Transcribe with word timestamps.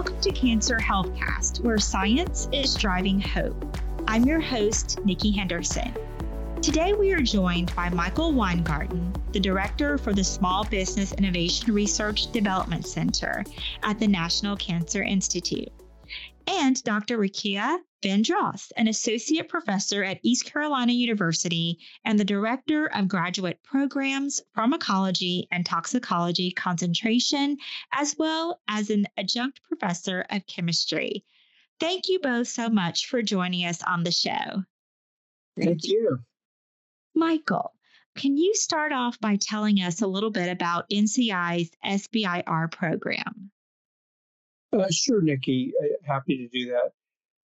Welcome 0.00 0.20
to 0.22 0.32
Cancer 0.32 0.78
Healthcast, 0.78 1.60
where 1.60 1.76
science 1.76 2.48
is 2.52 2.74
driving 2.74 3.20
hope. 3.20 3.76
I'm 4.08 4.24
your 4.24 4.40
host, 4.40 4.98
Nikki 5.04 5.30
Henderson. 5.30 5.92
Today, 6.62 6.94
we 6.94 7.12
are 7.12 7.20
joined 7.20 7.76
by 7.76 7.90
Michael 7.90 8.32
Weingarten, 8.32 9.12
the 9.32 9.40
Director 9.40 9.98
for 9.98 10.14
the 10.14 10.24
Small 10.24 10.64
Business 10.64 11.12
Innovation 11.12 11.74
Research 11.74 12.32
Development 12.32 12.86
Center 12.86 13.44
at 13.82 13.98
the 13.98 14.08
National 14.08 14.56
Cancer 14.56 15.02
Institute, 15.02 15.68
and 16.46 16.82
Dr. 16.82 17.18
Rukiyah 17.18 17.76
Van 18.02 18.22
Dross, 18.22 18.70
an 18.76 18.88
associate 18.88 19.48
professor 19.48 20.02
at 20.02 20.20
East 20.22 20.46
Carolina 20.46 20.92
University 20.92 21.78
and 22.04 22.18
the 22.18 22.24
director 22.24 22.86
of 22.86 23.08
graduate 23.08 23.62
programs, 23.62 24.40
pharmacology 24.54 25.46
and 25.50 25.66
toxicology 25.66 26.50
concentration, 26.50 27.58
as 27.92 28.16
well 28.18 28.60
as 28.68 28.88
an 28.88 29.06
adjunct 29.18 29.62
professor 29.62 30.24
of 30.30 30.46
chemistry. 30.46 31.24
Thank 31.78 32.08
you 32.08 32.20
both 32.20 32.48
so 32.48 32.70
much 32.70 33.06
for 33.06 33.20
joining 33.22 33.66
us 33.66 33.82
on 33.82 34.02
the 34.02 34.12
show. 34.12 34.64
Thank 35.58 35.84
you. 35.84 36.20
Michael, 37.14 37.74
can 38.16 38.36
you 38.36 38.54
start 38.54 38.92
off 38.92 39.20
by 39.20 39.36
telling 39.36 39.78
us 39.78 40.00
a 40.00 40.06
little 40.06 40.30
bit 40.30 40.50
about 40.50 40.88
NCI's 40.90 41.70
SBIR 41.84 42.70
program? 42.70 43.50
Uh, 44.72 44.86
sure, 44.90 45.20
Nikki. 45.20 45.72
Uh, 45.82 45.88
happy 46.06 46.38
to 46.38 46.48
do 46.48 46.70
that. 46.70 46.92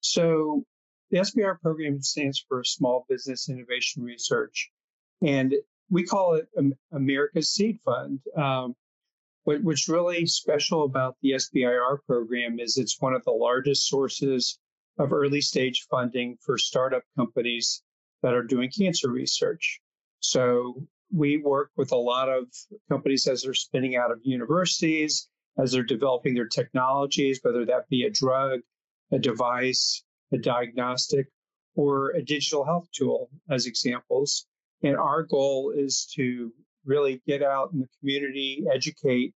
So 0.01 0.65
the 1.11 1.19
SBIR 1.19 1.61
program 1.61 2.01
stands 2.03 2.45
for 2.49 2.65
Small 2.65 3.07
Business 3.09 3.49
Innovation 3.49 4.03
Research, 4.03 4.71
and 5.23 5.55
we 5.91 6.05
call 6.05 6.35
it 6.35 6.49
America's 6.93 7.53
Seed 7.53 7.79
Fund. 7.85 8.21
Um, 8.37 8.75
what, 9.45 9.63
what's 9.63 9.89
really 9.89 10.27
special 10.27 10.85
about 10.85 11.17
the 11.23 11.33
SBIR 11.33 11.99
program 12.07 12.59
is 12.59 12.77
it's 12.77 13.01
one 13.01 13.15
of 13.15 13.25
the 13.25 13.31
largest 13.31 13.89
sources 13.89 14.59
of 14.99 15.13
early 15.13 15.41
stage 15.41 15.87
funding 15.91 16.37
for 16.45 16.59
startup 16.59 17.03
companies 17.17 17.83
that 18.23 18.35
are 18.35 18.43
doing 18.43 18.71
cancer 18.77 19.11
research. 19.11 19.81
So 20.21 20.87
we 21.13 21.37
work 21.37 21.71
with 21.77 21.93
a 21.93 21.97
lot 21.97 22.29
of 22.29 22.47
companies 22.91 23.27
as 23.29 23.43
they're 23.43 23.55
spinning 23.55 23.95
out 23.97 24.11
of 24.11 24.19
universities, 24.25 25.29
as 25.59 25.73
they're 25.73 25.85
developing 25.85 26.35
their 26.35 26.49
technologies, 26.49 27.39
whether 27.43 27.65
that 27.67 27.89
be 27.89 28.05
a 28.05 28.11
drug, 28.11 28.61
a 29.13 29.19
device, 29.19 30.03
a 30.33 30.39
diagnostic, 30.39 31.29
or 31.75 32.11
a 32.11 32.23
digital 32.23 32.65
health 32.65 32.89
tool 32.93 33.31
as 33.51 33.67
examples. 33.67 34.47
And 34.83 34.97
our 34.97 35.23
goal 35.23 35.73
is 35.77 36.07
to 36.17 36.53
really 36.85 37.23
get 37.27 37.43
out 37.43 37.73
in 37.73 37.81
the 37.81 37.89
community, 38.01 38.65
educate 38.73 39.35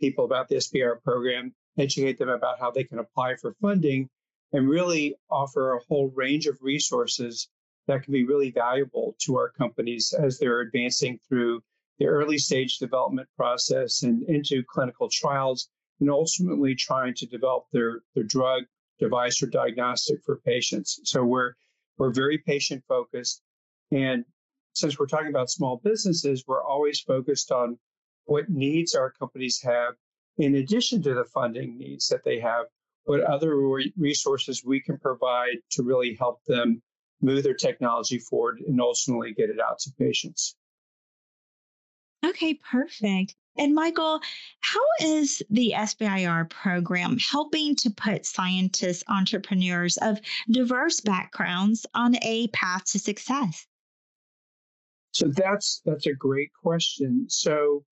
people 0.00 0.24
about 0.24 0.48
the 0.48 0.56
SBIR 0.56 1.02
program, 1.02 1.54
educate 1.78 2.18
them 2.18 2.28
about 2.28 2.58
how 2.58 2.70
they 2.70 2.84
can 2.84 2.98
apply 2.98 3.36
for 3.36 3.54
funding, 3.60 4.08
and 4.52 4.68
really 4.68 5.14
offer 5.30 5.72
a 5.72 5.80
whole 5.88 6.10
range 6.14 6.46
of 6.46 6.58
resources 6.60 7.48
that 7.86 8.02
can 8.02 8.12
be 8.12 8.24
really 8.24 8.50
valuable 8.50 9.16
to 9.20 9.36
our 9.36 9.50
companies 9.50 10.12
as 10.12 10.38
they're 10.38 10.60
advancing 10.60 11.18
through 11.28 11.60
the 11.98 12.06
early 12.06 12.38
stage 12.38 12.78
development 12.78 13.28
process 13.36 14.02
and 14.02 14.22
into 14.28 14.62
clinical 14.68 15.08
trials 15.10 15.68
and 16.00 16.10
ultimately 16.10 16.74
trying 16.74 17.14
to 17.14 17.26
develop 17.26 17.64
their, 17.72 18.00
their 18.14 18.24
drug 18.24 18.64
device 19.02 19.42
or 19.42 19.46
diagnostic 19.46 20.22
for 20.24 20.38
patients. 20.38 21.00
So 21.04 21.24
we're 21.24 21.52
we're 21.98 22.12
very 22.12 22.38
patient 22.38 22.82
focused. 22.88 23.42
And 23.90 24.24
since 24.74 24.98
we're 24.98 25.06
talking 25.06 25.28
about 25.28 25.50
small 25.50 25.80
businesses, 25.84 26.44
we're 26.46 26.64
always 26.64 27.00
focused 27.00 27.52
on 27.52 27.78
what 28.24 28.48
needs 28.48 28.94
our 28.94 29.12
companies 29.12 29.60
have 29.62 29.94
in 30.38 30.54
addition 30.54 31.02
to 31.02 31.14
the 31.14 31.24
funding 31.24 31.76
needs 31.76 32.08
that 32.08 32.24
they 32.24 32.40
have, 32.40 32.66
what 33.04 33.20
other 33.20 33.54
resources 33.96 34.62
we 34.64 34.80
can 34.80 34.98
provide 34.98 35.56
to 35.72 35.82
really 35.82 36.14
help 36.14 36.42
them 36.46 36.80
move 37.20 37.42
their 37.42 37.54
technology 37.54 38.18
forward 38.18 38.60
and 38.66 38.80
ultimately 38.80 39.34
get 39.34 39.50
it 39.50 39.60
out 39.60 39.78
to 39.80 39.90
patients. 39.98 40.56
Okay, 42.24 42.54
perfect. 42.54 43.34
And 43.58 43.74
Michael, 43.74 44.20
how 44.60 44.80
is 45.00 45.42
the 45.50 45.74
SBIR 45.76 46.48
program 46.48 47.18
helping 47.18 47.76
to 47.76 47.90
put 47.90 48.24
scientists, 48.24 49.04
entrepreneurs 49.08 49.98
of 49.98 50.20
diverse 50.50 51.00
backgrounds 51.00 51.84
on 51.94 52.16
a 52.22 52.48
path 52.48 52.84
to 52.92 52.98
success? 52.98 53.66
So 55.12 55.28
that's 55.28 55.82
that's 55.84 56.06
a 56.06 56.14
great 56.14 56.50
question. 56.62 57.26
So 57.28 57.84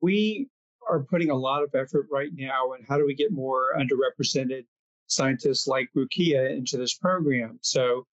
we 0.00 0.48
are 0.88 1.02
putting 1.02 1.30
a 1.30 1.36
lot 1.36 1.62
of 1.62 1.74
effort 1.74 2.06
right 2.10 2.30
now 2.32 2.72
in 2.72 2.84
how 2.88 2.96
do 2.96 3.04
we 3.06 3.14
get 3.14 3.32
more 3.32 3.74
underrepresented 3.78 4.64
scientists 5.06 5.66
like 5.66 5.90
Rukiyah 5.94 6.56
into 6.56 6.78
this 6.78 6.94
program. 6.94 7.58
So 7.60 8.06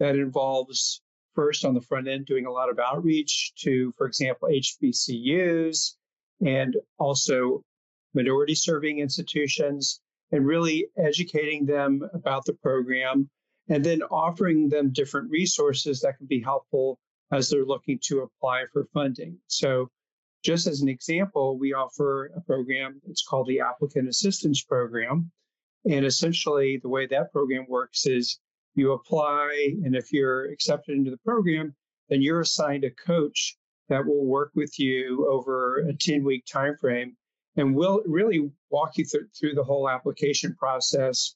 that 0.00 0.16
involves 0.16 1.00
first 1.34 1.64
on 1.64 1.74
the 1.74 1.80
front 1.80 2.08
end 2.08 2.26
doing 2.26 2.46
a 2.46 2.50
lot 2.50 2.70
of 2.70 2.78
outreach 2.78 3.52
to, 3.60 3.92
for 3.96 4.06
example, 4.06 4.48
HBCUs 4.48 5.94
and 6.44 6.76
also 6.98 7.62
minority 8.14 8.54
serving 8.54 8.98
institutions 8.98 10.00
and 10.32 10.46
really 10.46 10.86
educating 10.96 11.66
them 11.66 12.02
about 12.14 12.44
the 12.44 12.54
program 12.54 13.28
and 13.68 13.84
then 13.84 14.02
offering 14.02 14.68
them 14.68 14.90
different 14.92 15.30
resources 15.30 16.00
that 16.00 16.18
can 16.18 16.26
be 16.26 16.40
helpful 16.40 16.98
as 17.32 17.48
they're 17.48 17.64
looking 17.64 17.98
to 18.02 18.20
apply 18.20 18.64
for 18.72 18.86
funding. 18.92 19.38
So, 19.46 19.88
just 20.44 20.66
as 20.66 20.82
an 20.82 20.88
example, 20.88 21.56
we 21.56 21.72
offer 21.72 22.32
a 22.36 22.40
program, 22.40 23.00
it's 23.08 23.24
called 23.24 23.46
the 23.46 23.60
Applicant 23.60 24.08
Assistance 24.08 24.62
Program. 24.64 25.30
And 25.88 26.04
essentially, 26.04 26.80
the 26.82 26.88
way 26.88 27.06
that 27.06 27.32
program 27.32 27.66
works 27.68 28.06
is 28.06 28.40
you 28.74 28.92
apply, 28.92 29.74
and 29.84 29.94
if 29.94 30.12
you're 30.12 30.46
accepted 30.46 30.96
into 30.96 31.10
the 31.10 31.18
program, 31.18 31.74
then 32.08 32.22
you're 32.22 32.40
assigned 32.40 32.84
a 32.84 32.90
coach 32.90 33.56
that 33.88 34.06
will 34.06 34.24
work 34.24 34.52
with 34.54 34.78
you 34.78 35.28
over 35.30 35.78
a 35.88 35.94
10 35.94 36.24
week 36.24 36.44
time 36.46 36.76
frame 36.80 37.16
and 37.56 37.74
will 37.74 38.02
really 38.06 38.50
walk 38.70 38.96
you 38.96 39.04
th- 39.04 39.24
through 39.38 39.54
the 39.54 39.64
whole 39.64 39.88
application 39.88 40.54
process. 40.54 41.34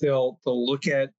They'll 0.00 0.38
they'll 0.44 0.66
look 0.66 0.86
at 0.86 1.10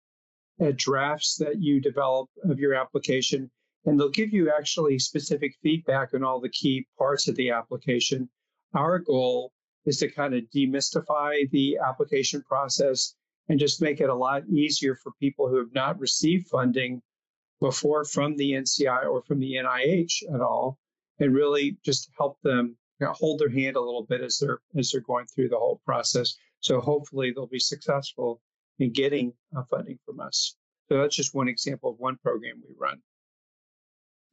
at 0.59 0.78
drafts 0.78 1.35
that 1.38 1.62
you 1.62 1.79
develop 1.79 2.29
of 2.44 2.59
your 2.59 2.74
application 2.74 3.50
and 3.85 4.00
they'll 4.00 4.09
give 4.09 4.34
you 4.34 4.52
actually 4.52 5.00
specific 5.00 5.56
feedback 5.62 6.13
on 6.13 6.24
all 6.24 6.40
the 6.40 6.50
key 6.50 6.85
parts 6.97 7.28
of 7.28 7.35
the 7.35 7.52
application. 7.52 8.29
Our 8.74 9.00
goal 9.00 9.52
is 9.85 9.97
to 10.00 10.12
kind 10.12 10.34
of 10.34 10.44
demystify 10.56 11.50
the 11.52 11.78
application 11.78 12.41
process 12.44 13.16
and 13.50 13.60
just 13.60 13.82
make 13.82 14.00
it 14.00 14.10
a 14.10 14.16
lot 14.16 14.48
easier 14.48 14.96
for 14.96 15.12
people 15.20 15.50
who 15.50 15.58
have 15.58 15.74
not 15.74 16.00
received 16.00 16.48
funding 16.48 17.02
before 17.60 18.06
from 18.06 18.38
the 18.38 18.52
NCI 18.54 19.06
or 19.06 19.22
from 19.24 19.40
the 19.40 19.56
NIH 19.56 20.34
at 20.34 20.40
all, 20.40 20.78
and 21.20 21.34
really 21.34 21.78
just 21.84 22.09
help 22.18 22.38
them 22.44 22.78
you 23.00 23.08
know, 23.08 23.14
hold 23.14 23.40
their 23.40 23.50
hand 23.50 23.76
a 23.76 23.82
little 23.82 24.06
bit 24.06 24.22
as 24.22 24.38
they're 24.38 24.59
as 24.78 24.92
they're 24.92 25.02
going 25.02 25.26
through 25.26 25.50
the 25.50 25.58
whole 25.58 25.82
process. 25.86 26.36
So 26.62 26.80
hopefully 26.80 27.32
they'll 27.32 27.48
be 27.48 27.59
successful 27.59 28.42
in 28.78 28.92
getting 28.92 29.34
uh, 29.56 29.64
funding 29.70 30.00
from 30.06 30.20
us. 30.20 30.56
So 30.88 30.98
that's 30.98 31.16
just 31.16 31.36
one 31.36 31.48
example 31.48 31.92
of 31.92 32.00
one 32.00 32.18
program 32.18 32.62
we 32.68 32.74
run. 32.78 33.02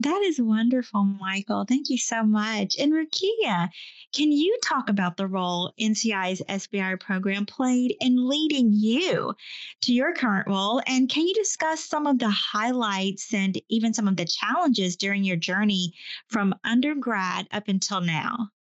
That 0.00 0.22
is 0.22 0.38
wonderful, 0.40 1.04
Michael. 1.04 1.64
Thank 1.64 1.88
you 1.88 1.96
so 1.96 2.22
much. 2.22 2.76
And 2.78 2.92
Rukiyah, 2.92 3.70
can 4.12 4.30
you 4.30 4.58
talk 4.62 4.90
about 4.90 5.16
the 5.16 5.26
role 5.26 5.72
NCI's 5.80 6.42
SBIR 6.42 7.00
program 7.00 7.46
played 7.46 7.96
in 8.00 8.28
leading 8.28 8.72
you 8.72 9.34
to 9.82 9.92
your 9.94 10.12
current 10.12 10.48
role? 10.48 10.82
And 10.86 11.08
can 11.08 11.26
you 11.26 11.32
discuss 11.32 11.82
some 11.82 12.06
of 12.06 12.18
the 12.18 12.28
highlights 12.28 13.32
and 13.32 13.58
even 13.70 13.94
some 13.94 14.06
of 14.06 14.16
the 14.16 14.26
challenges 14.26 14.96
during 14.96 15.24
your 15.24 15.36
journey 15.36 15.94
from 16.28 16.54
undergrad 16.62 17.48
up 17.50 17.68
until 17.68 18.02
now? 18.02 18.50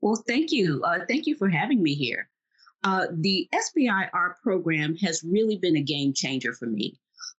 Well, 0.00 0.22
thank 0.26 0.50
you. 0.50 0.82
Uh, 0.82 1.06
thank 1.08 1.26
you 1.26 1.36
for 1.36 1.48
having 1.48 1.80
me 1.80 1.94
here. 1.94 2.28
Uh, 2.82 3.06
the 3.12 3.48
SBIR 3.54 4.34
program 4.42 4.96
has 4.96 5.22
really 5.22 5.56
been 5.56 5.76
a 5.76 5.82
game 5.82 6.12
changer 6.12 6.52
for 6.52 6.66
me 6.66 6.98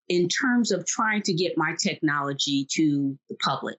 in 0.09 0.27
terms 0.27 0.71
of 0.71 0.85
trying 0.85 1.21
to 1.23 1.33
get 1.33 1.57
my 1.57 1.75
technology 1.81 2.67
to 2.71 3.17
the 3.29 3.35
public. 3.43 3.77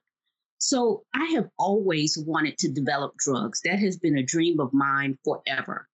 So 0.59 1.03
I 1.13 1.25
have 1.35 1.49
always 1.59 2.17
wanted 2.17 2.57
to 2.59 2.71
develop 2.71 3.13
drugs. 3.17 3.61
That 3.63 3.79
has 3.79 3.97
been 3.97 4.17
a 4.17 4.23
dream 4.23 4.59
of 4.59 4.73
mine 4.73 5.17
forever. 5.23 5.87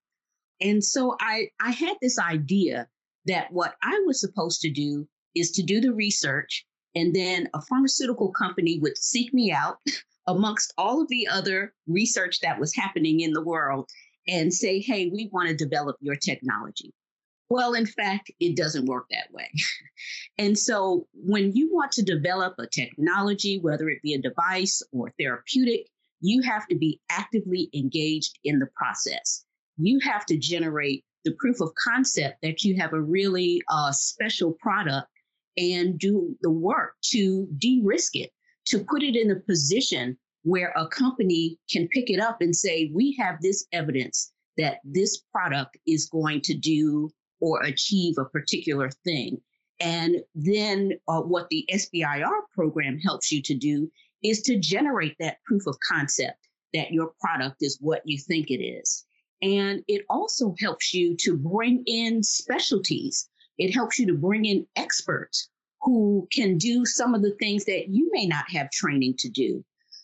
And 0.60 0.82
so 0.82 1.16
I, 1.20 1.48
I 1.60 1.70
had 1.70 1.96
this 2.00 2.18
idea 2.18 2.88
that 3.26 3.52
what 3.52 3.74
I 3.82 4.02
was 4.06 4.20
supposed 4.20 4.60
to 4.62 4.70
do 4.70 5.06
is 5.34 5.50
to 5.52 5.62
do 5.62 5.80
the 5.80 5.92
research, 5.92 6.64
and 6.94 7.14
then 7.14 7.48
a 7.54 7.60
pharmaceutical 7.62 8.30
company 8.32 8.78
would 8.80 8.96
seek 8.96 9.34
me 9.34 9.52
out 9.52 9.78
amongst 10.26 10.72
all 10.78 11.02
of 11.02 11.08
the 11.08 11.28
other 11.28 11.74
research 11.86 12.40
that 12.40 12.58
was 12.58 12.74
happening 12.74 13.20
in 13.20 13.32
the 13.32 13.44
world 13.44 13.88
and 14.26 14.54
say, 14.54 14.80
hey, 14.80 15.08
we 15.08 15.28
want 15.32 15.48
to 15.48 15.54
develop 15.54 15.96
your 16.00 16.16
technology. 16.16 16.92
Well, 17.50 17.74
in 17.74 17.86
fact, 17.86 18.30
it 18.40 18.56
doesn't 18.56 18.86
work 18.86 19.06
that 19.10 19.32
way. 19.32 19.50
and 20.38 20.58
so 20.58 21.06
when 21.12 21.52
you 21.54 21.72
want 21.72 21.92
to 21.92 22.02
develop 22.02 22.54
a 22.58 22.66
technology, 22.66 23.58
whether 23.58 23.88
it 23.88 24.02
be 24.02 24.14
a 24.14 24.22
device 24.22 24.82
or 24.92 25.12
therapeutic, 25.18 25.86
you 26.20 26.42
have 26.42 26.66
to 26.68 26.76
be 26.76 27.00
actively 27.10 27.68
engaged 27.74 28.38
in 28.44 28.58
the 28.58 28.68
process. 28.74 29.44
You 29.76 29.98
have 30.00 30.24
to 30.26 30.38
generate 30.38 31.04
the 31.24 31.34
proof 31.38 31.60
of 31.60 31.74
concept 31.74 32.38
that 32.42 32.64
you 32.64 32.76
have 32.76 32.92
a 32.92 33.00
really 33.00 33.60
uh, 33.68 33.92
special 33.92 34.52
product 34.52 35.08
and 35.56 35.98
do 35.98 36.36
the 36.40 36.50
work 36.50 36.94
to 37.10 37.46
de 37.58 37.80
risk 37.84 38.16
it, 38.16 38.30
to 38.66 38.84
put 38.84 39.02
it 39.02 39.16
in 39.16 39.30
a 39.30 39.40
position 39.40 40.16
where 40.42 40.72
a 40.76 40.86
company 40.88 41.58
can 41.70 41.88
pick 41.88 42.10
it 42.10 42.20
up 42.20 42.40
and 42.40 42.54
say, 42.54 42.90
we 42.94 43.16
have 43.18 43.40
this 43.40 43.66
evidence 43.72 44.32
that 44.56 44.78
this 44.84 45.22
product 45.32 45.76
is 45.86 46.08
going 46.08 46.40
to 46.42 46.54
do 46.54 47.10
or 47.44 47.60
achieve 47.60 48.14
a 48.16 48.24
particular 48.24 48.88
thing. 49.04 49.38
And 49.78 50.16
then 50.34 50.92
uh, 51.08 51.20
what 51.20 51.46
the 51.50 51.68
SBIR 51.70 52.40
program 52.54 52.98
helps 52.98 53.30
you 53.30 53.42
to 53.42 53.54
do 53.54 53.90
is 54.22 54.40
to 54.42 54.58
generate 54.58 55.14
that 55.20 55.42
proof 55.44 55.66
of 55.66 55.76
concept 55.86 56.38
that 56.72 56.90
your 56.90 57.12
product 57.20 57.56
is 57.60 57.76
what 57.82 58.00
you 58.06 58.18
think 58.18 58.50
it 58.50 58.62
is. 58.62 59.04
And 59.42 59.84
it 59.88 60.06
also 60.08 60.54
helps 60.58 60.94
you 60.94 61.14
to 61.18 61.36
bring 61.36 61.82
in 61.86 62.22
specialties. 62.22 63.28
It 63.58 63.74
helps 63.74 63.98
you 63.98 64.06
to 64.06 64.14
bring 64.14 64.46
in 64.46 64.66
experts 64.76 65.50
who 65.82 66.26
can 66.32 66.56
do 66.56 66.86
some 66.86 67.14
of 67.14 67.20
the 67.20 67.36
things 67.38 67.66
that 67.66 67.88
you 67.90 68.08
may 68.10 68.26
not 68.26 68.50
have 68.50 68.70
training 68.70 69.16
to 69.18 69.28
do. 69.28 69.62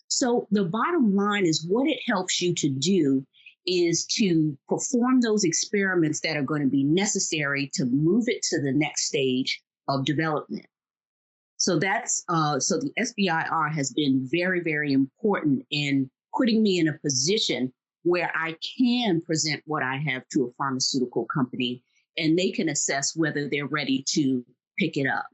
So 0.09 0.47
the 0.51 0.65
bottom 0.65 1.15
line 1.15 1.47
is 1.47 1.65
what 1.67 1.87
it 1.87 1.99
helps 2.05 2.39
you 2.39 2.53
to 2.53 2.69
do 2.69 3.25
is 3.65 4.05
to 4.17 4.57
perform 4.67 5.21
those 5.21 5.43
experiments 5.43 6.19
that 6.21 6.35
are 6.35 6.43
going 6.43 6.61
to 6.61 6.67
be 6.67 6.83
necessary 6.83 7.69
to 7.73 7.85
move 7.85 8.25
it 8.27 8.41
to 8.43 8.61
the 8.61 8.71
next 8.71 9.07
stage 9.07 9.61
of 9.87 10.05
development. 10.05 10.65
So 11.57 11.77
that's 11.77 12.23
uh, 12.27 12.59
so 12.59 12.79
the 12.79 12.91
SBIR 12.99 13.71
has 13.73 13.91
been 13.93 14.27
very, 14.31 14.61
very 14.61 14.93
important 14.93 15.63
in 15.69 16.09
putting 16.35 16.63
me 16.63 16.79
in 16.79 16.87
a 16.87 16.97
position 16.99 17.71
where 18.03 18.31
I 18.35 18.55
can 18.79 19.21
present 19.21 19.61
what 19.65 19.83
I 19.83 19.97
have 19.97 20.27
to 20.29 20.45
a 20.45 20.53
pharmaceutical 20.57 21.25
company 21.25 21.83
and 22.17 22.37
they 22.37 22.51
can 22.51 22.69
assess 22.69 23.15
whether 23.15 23.47
they're 23.47 23.67
ready 23.67 24.03
to 24.09 24.43
pick 24.79 24.97
it 24.97 25.07
up. 25.07 25.27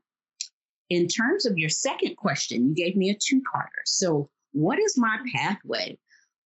In 0.90 1.08
terms 1.08 1.46
of 1.46 1.58
your 1.58 1.70
second 1.70 2.16
question, 2.18 2.70
you 2.70 2.76
gave 2.76 2.96
me 2.96 3.10
a 3.10 3.16
two 3.16 3.42
parter. 3.54 3.84
So, 3.86 4.30
what 4.52 4.80
is 4.80 4.98
my 4.98 5.20
pathway? 5.34 5.98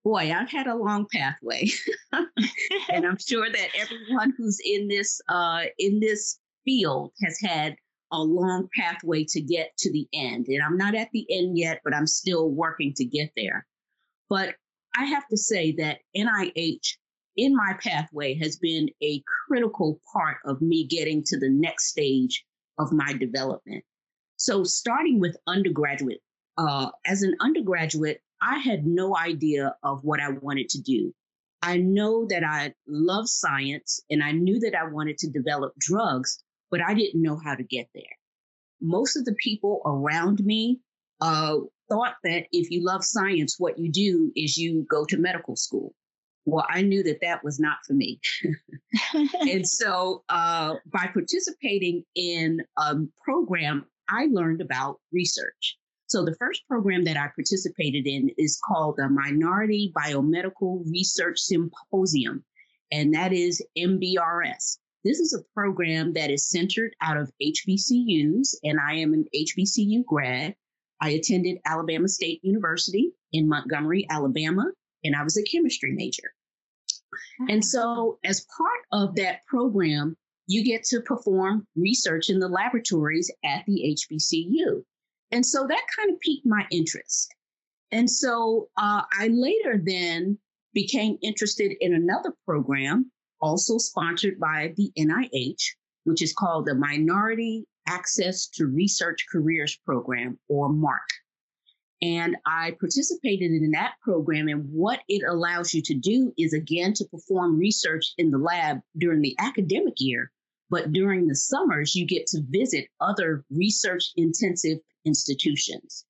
Boy, 0.04 0.34
I've 0.36 0.50
had 0.50 0.68
a 0.68 0.76
long 0.76 1.06
pathway, 1.14 1.68
and 2.12 3.06
I'm 3.06 3.18
sure 3.20 3.48
that 3.50 3.70
everyone 3.78 4.34
who's 4.36 4.60
in 4.64 4.88
this 4.88 5.22
uh, 5.30 5.64
in 5.78 6.00
this 6.00 6.40
field 6.66 7.12
has 7.24 7.40
had 7.40 7.76
a 8.12 8.22
long 8.22 8.68
pathway 8.78 9.24
to 9.30 9.42
get 9.42 9.72
to 9.78 9.92
the 9.92 10.08
end. 10.14 10.48
And 10.48 10.62
I'm 10.64 10.78
not 10.78 10.96
at 10.96 11.10
the 11.14 11.26
end 11.30 11.58
yet, 11.58 11.82
but 11.84 11.96
I'm 11.96 12.08
still 12.08 12.50
working 12.50 12.94
to 12.96 13.06
get 13.06 13.32
there. 13.36 13.66
But 14.30 14.56
I 14.96 15.06
have 15.06 15.28
to 15.30 15.38
say 15.38 15.74
that 15.78 16.00
NIH 16.16 16.98
in 17.38 17.56
my 17.56 17.74
pathway 17.82 18.34
has 18.36 18.58
been 18.58 18.90
a 19.02 19.24
critical 19.48 20.00
part 20.14 20.38
of 20.46 20.62
me 20.62 20.86
getting 20.86 21.24
to 21.28 21.40
the 21.40 21.50
next 21.50 21.88
stage 21.88 22.44
of 22.78 22.92
my 22.92 23.14
development. 23.14 23.84
So, 24.36 24.64
starting 24.64 25.20
with 25.20 25.38
undergraduate, 25.48 26.22
uh, 26.58 26.90
as 27.06 27.22
an 27.22 27.36
undergraduate, 27.40 28.22
I 28.42 28.58
had 28.60 28.86
no 28.86 29.16
idea 29.16 29.76
of 29.84 30.04
what 30.04 30.20
I 30.20 30.30
wanted 30.30 30.70
to 30.70 30.82
do. 30.82 31.14
I 31.62 31.78
know 31.78 32.26
that 32.30 32.44
I 32.44 32.74
love 32.88 33.30
science 33.30 34.02
and 34.10 34.24
I 34.24 34.32
knew 34.32 34.60
that 34.62 34.76
I 34.76 34.88
wanted 34.88 35.18
to 35.20 35.30
develop 35.30 35.74
drugs, 35.78 36.44
but 36.72 36.82
I 36.82 36.94
didn't 36.96 37.22
know 37.22 37.40
how 37.44 37.54
to 37.54 37.64
get 37.64 37.88
there. 37.94 38.04
Most 38.82 39.16
of 39.16 39.26
the 39.26 39.36
people 39.36 39.82
around 39.86 40.44
me 40.44 40.80
uh, 41.22 41.58
thought 41.88 42.16
that 42.24 42.48
if 42.52 42.72
you 42.72 42.84
love 42.84 43.04
science, 43.04 43.56
what 43.60 43.78
you 43.78 43.92
do 43.92 44.32
is 44.36 44.58
you 44.58 44.88
go 44.90 45.06
to 45.06 45.18
medical 45.18 45.56
school. 45.56 45.94
Well, 46.46 46.66
I 46.68 46.82
knew 46.82 47.04
that 47.04 47.20
that 47.22 47.44
was 47.44 47.60
not 47.60 47.78
for 47.86 47.94
me. 47.94 48.20
and 49.42 49.68
so 49.68 50.24
uh, 50.30 50.76
by 50.92 51.08
participating 51.14 52.04
in 52.16 52.62
a 52.78 52.96
program, 53.24 53.86
I 54.10 54.28
learned 54.32 54.62
about 54.62 55.00
research. 55.12 55.78
So 56.12 56.26
the 56.26 56.36
first 56.36 56.68
program 56.68 57.06
that 57.06 57.16
I 57.16 57.30
participated 57.34 58.06
in 58.06 58.32
is 58.38 58.60
called 58.68 58.96
the 58.98 59.08
Minority 59.08 59.94
Biomedical 59.96 60.84
Research 60.92 61.40
Symposium, 61.40 62.44
and 62.92 63.14
that 63.14 63.32
is 63.32 63.64
MBRS. 63.78 64.80
This 65.06 65.22
is 65.22 65.34
a 65.34 65.54
program 65.54 66.12
that 66.12 66.30
is 66.30 66.50
centered 66.50 66.94
out 67.00 67.16
of 67.16 67.32
HBCUs, 67.42 68.56
and 68.62 68.78
I 68.78 68.96
am 68.96 69.14
an 69.14 69.24
HBCU 69.34 70.04
grad. 70.04 70.54
I 71.00 71.12
attended 71.12 71.60
Alabama 71.66 72.10
State 72.10 72.42
University 72.44 73.14
in 73.32 73.48
Montgomery, 73.48 74.06
Alabama, 74.10 74.66
and 75.06 75.16
I 75.16 75.24
was 75.24 75.38
a 75.38 75.44
chemistry 75.44 75.94
major. 75.94 76.34
And 77.48 77.64
so, 77.64 78.20
as 78.26 78.46
part 78.58 78.82
of 78.92 79.16
that 79.16 79.46
program, 79.48 80.18
you 80.48 80.66
get 80.66 80.84
to 80.88 81.00
perform 81.00 81.66
research 81.78 82.30
in 82.30 82.40
the 82.40 82.50
laboratories 82.50 83.32
at 83.46 83.64
the 83.66 83.96
HBCU. 83.96 84.84
And 85.32 85.46
so 85.46 85.66
that 85.68 85.86
kind 85.96 86.12
of 86.12 86.20
piqued 86.20 86.46
my 86.46 86.66
interest. 86.72 87.34
And 87.92 88.10
so 88.10 88.70
uh, 88.78 89.04
I 89.18 89.28
later 89.28 89.82
then 89.84 90.38
became 90.74 91.18
interested 91.22 91.74
in 91.80 91.94
another 91.94 92.34
program 92.46 93.12
also 93.42 93.78
sponsored 93.78 94.40
by 94.40 94.74
the 94.78 94.92
NIH, 94.98 95.62
which 96.04 96.22
is 96.22 96.34
called 96.34 96.66
the 96.66 96.76
Minority 96.76 97.66
Access 97.88 98.48
to 98.48 98.68
Research 98.68 99.26
Careers 99.32 99.78
Program, 99.86 100.40
or 100.48 100.70
MARC. 100.70 101.08
And 102.02 102.36
I 102.46 102.76
participated 102.80 103.52
in 103.52 103.72
that 103.72 103.94
program. 104.02 104.48
And 104.48 104.66
what 104.72 105.02
it 105.08 105.24
allows 105.28 105.74
you 105.74 105.82
to 105.84 105.94
do 105.94 106.34
is, 106.38 106.54
again, 106.54 106.94
to 106.94 107.06
perform 107.06 107.60
research 107.60 108.14
in 108.18 108.32
the 108.32 108.38
lab 108.38 108.80
during 108.98 109.22
the 109.22 109.36
academic 109.40 109.96
year. 109.98 110.32
But 110.72 110.94
during 110.94 111.28
the 111.28 111.36
summers, 111.36 111.96
you 111.96 112.06
get 112.06 112.28
to 112.28 112.42
visit 112.50 112.88
other 113.02 113.44
research 113.52 114.06
intensive 114.16 114.80
institutions. 115.04 116.06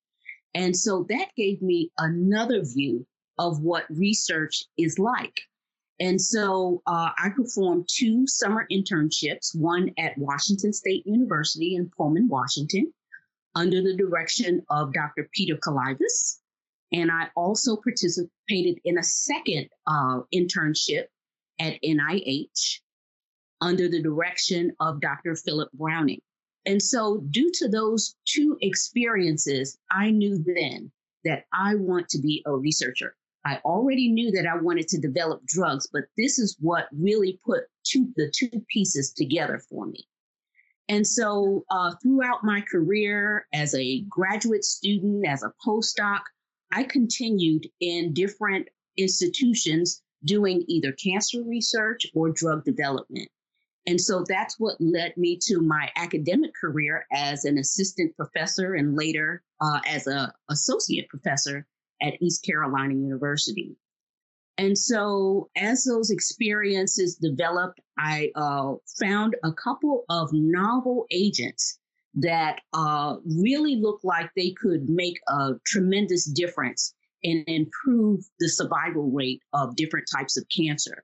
And 0.54 0.76
so 0.76 1.04
that 1.08 1.34
gave 1.36 1.60
me 1.60 1.90
another 1.98 2.62
view 2.64 3.04
of 3.38 3.60
what 3.60 3.86
research 3.90 4.64
is 4.78 5.00
like. 5.00 5.34
And 5.98 6.20
so 6.20 6.80
uh, 6.86 7.10
I 7.18 7.30
performed 7.30 7.88
two 7.92 8.24
summer 8.28 8.66
internships, 8.70 9.52
one 9.52 9.90
at 9.98 10.16
Washington 10.16 10.72
State 10.72 11.04
University 11.06 11.74
in 11.74 11.90
Pullman, 11.96 12.28
Washington, 12.28 12.92
under 13.56 13.82
the 13.82 13.96
direction 13.96 14.62
of 14.70 14.92
Dr. 14.92 15.28
Peter 15.32 15.56
Kalivas. 15.56 16.38
And 16.92 17.10
I 17.10 17.30
also 17.34 17.76
participated 17.76 18.78
in 18.84 18.98
a 18.98 19.02
second 19.02 19.70
uh, 19.88 20.20
internship 20.32 21.06
at 21.58 21.82
NIH 21.82 22.80
under 23.62 23.88
the 23.88 24.02
direction 24.02 24.72
of 24.80 25.00
Dr. 25.00 25.36
Philip 25.36 25.70
Browning. 25.72 26.20
And 26.66 26.82
so, 26.82 27.18
due 27.30 27.50
to 27.54 27.68
those 27.68 28.14
two 28.26 28.58
experiences, 28.60 29.78
I 29.90 30.10
knew 30.10 30.44
then 30.44 30.90
that 31.24 31.44
I 31.52 31.76
want 31.76 32.08
to 32.10 32.20
be 32.20 32.42
a 32.44 32.54
researcher. 32.54 33.16
I 33.44 33.60
already 33.64 34.10
knew 34.10 34.30
that 34.32 34.46
I 34.46 34.60
wanted 34.60 34.88
to 34.88 35.00
develop 35.00 35.44
drugs, 35.46 35.88
but 35.92 36.04
this 36.16 36.38
is 36.38 36.56
what 36.60 36.86
really 36.92 37.40
put 37.44 37.64
two, 37.84 38.12
the 38.16 38.30
two 38.36 38.64
pieces 38.68 39.12
together 39.12 39.60
for 39.68 39.86
me. 39.86 40.06
And 40.88 41.06
so, 41.06 41.64
uh, 41.70 41.94
throughout 42.02 42.44
my 42.44 42.60
career 42.60 43.46
as 43.54 43.74
a 43.74 44.00
graduate 44.02 44.64
student, 44.64 45.26
as 45.26 45.42
a 45.42 45.52
postdoc, 45.64 46.20
I 46.72 46.84
continued 46.84 47.68
in 47.80 48.12
different 48.12 48.68
institutions 48.96 50.02
doing 50.24 50.64
either 50.68 50.92
cancer 50.92 51.42
research 51.44 52.06
or 52.14 52.30
drug 52.30 52.64
development. 52.64 53.28
And 53.86 54.00
so 54.00 54.24
that's 54.28 54.60
what 54.60 54.76
led 54.80 55.16
me 55.16 55.38
to 55.46 55.60
my 55.60 55.90
academic 55.96 56.52
career 56.54 57.06
as 57.12 57.44
an 57.44 57.58
assistant 57.58 58.16
professor 58.16 58.74
and 58.74 58.96
later 58.96 59.42
uh, 59.60 59.80
as 59.86 60.06
an 60.06 60.30
associate 60.48 61.08
professor 61.08 61.66
at 62.00 62.14
East 62.20 62.44
Carolina 62.44 62.94
University. 62.94 63.76
And 64.58 64.76
so, 64.76 65.48
as 65.56 65.84
those 65.84 66.10
experiences 66.10 67.16
developed, 67.16 67.80
I 67.98 68.30
uh, 68.36 68.74
found 69.00 69.34
a 69.42 69.52
couple 69.52 70.04
of 70.10 70.28
novel 70.32 71.06
agents 71.10 71.78
that 72.14 72.60
uh, 72.74 73.16
really 73.24 73.76
looked 73.76 74.04
like 74.04 74.30
they 74.36 74.52
could 74.52 74.88
make 74.88 75.18
a 75.26 75.52
tremendous 75.66 76.26
difference 76.26 76.94
and 77.24 77.44
improve 77.46 78.20
the 78.38 78.48
survival 78.48 79.10
rate 79.10 79.40
of 79.54 79.74
different 79.76 80.06
types 80.14 80.36
of 80.36 80.44
cancer. 80.54 81.02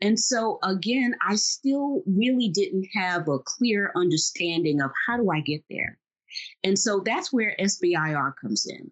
And 0.00 0.18
so, 0.20 0.58
again, 0.62 1.14
I 1.26 1.36
still 1.36 2.02
really 2.06 2.48
didn't 2.48 2.86
have 2.94 3.28
a 3.28 3.38
clear 3.38 3.92
understanding 3.96 4.82
of 4.82 4.90
how 5.06 5.16
do 5.16 5.30
I 5.30 5.40
get 5.40 5.62
there. 5.70 5.98
And 6.64 6.78
so 6.78 7.00
that's 7.04 7.32
where 7.32 7.56
SBIR 7.58 8.34
comes 8.40 8.66
in. 8.66 8.90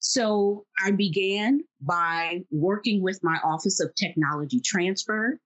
So 0.00 0.66
I 0.82 0.92
began 0.92 1.60
by 1.80 2.44
working 2.50 3.02
with 3.02 3.20
my 3.22 3.38
Office 3.44 3.80
of 3.80 3.94
Technology 3.94 4.60
Transfer, 4.60 5.38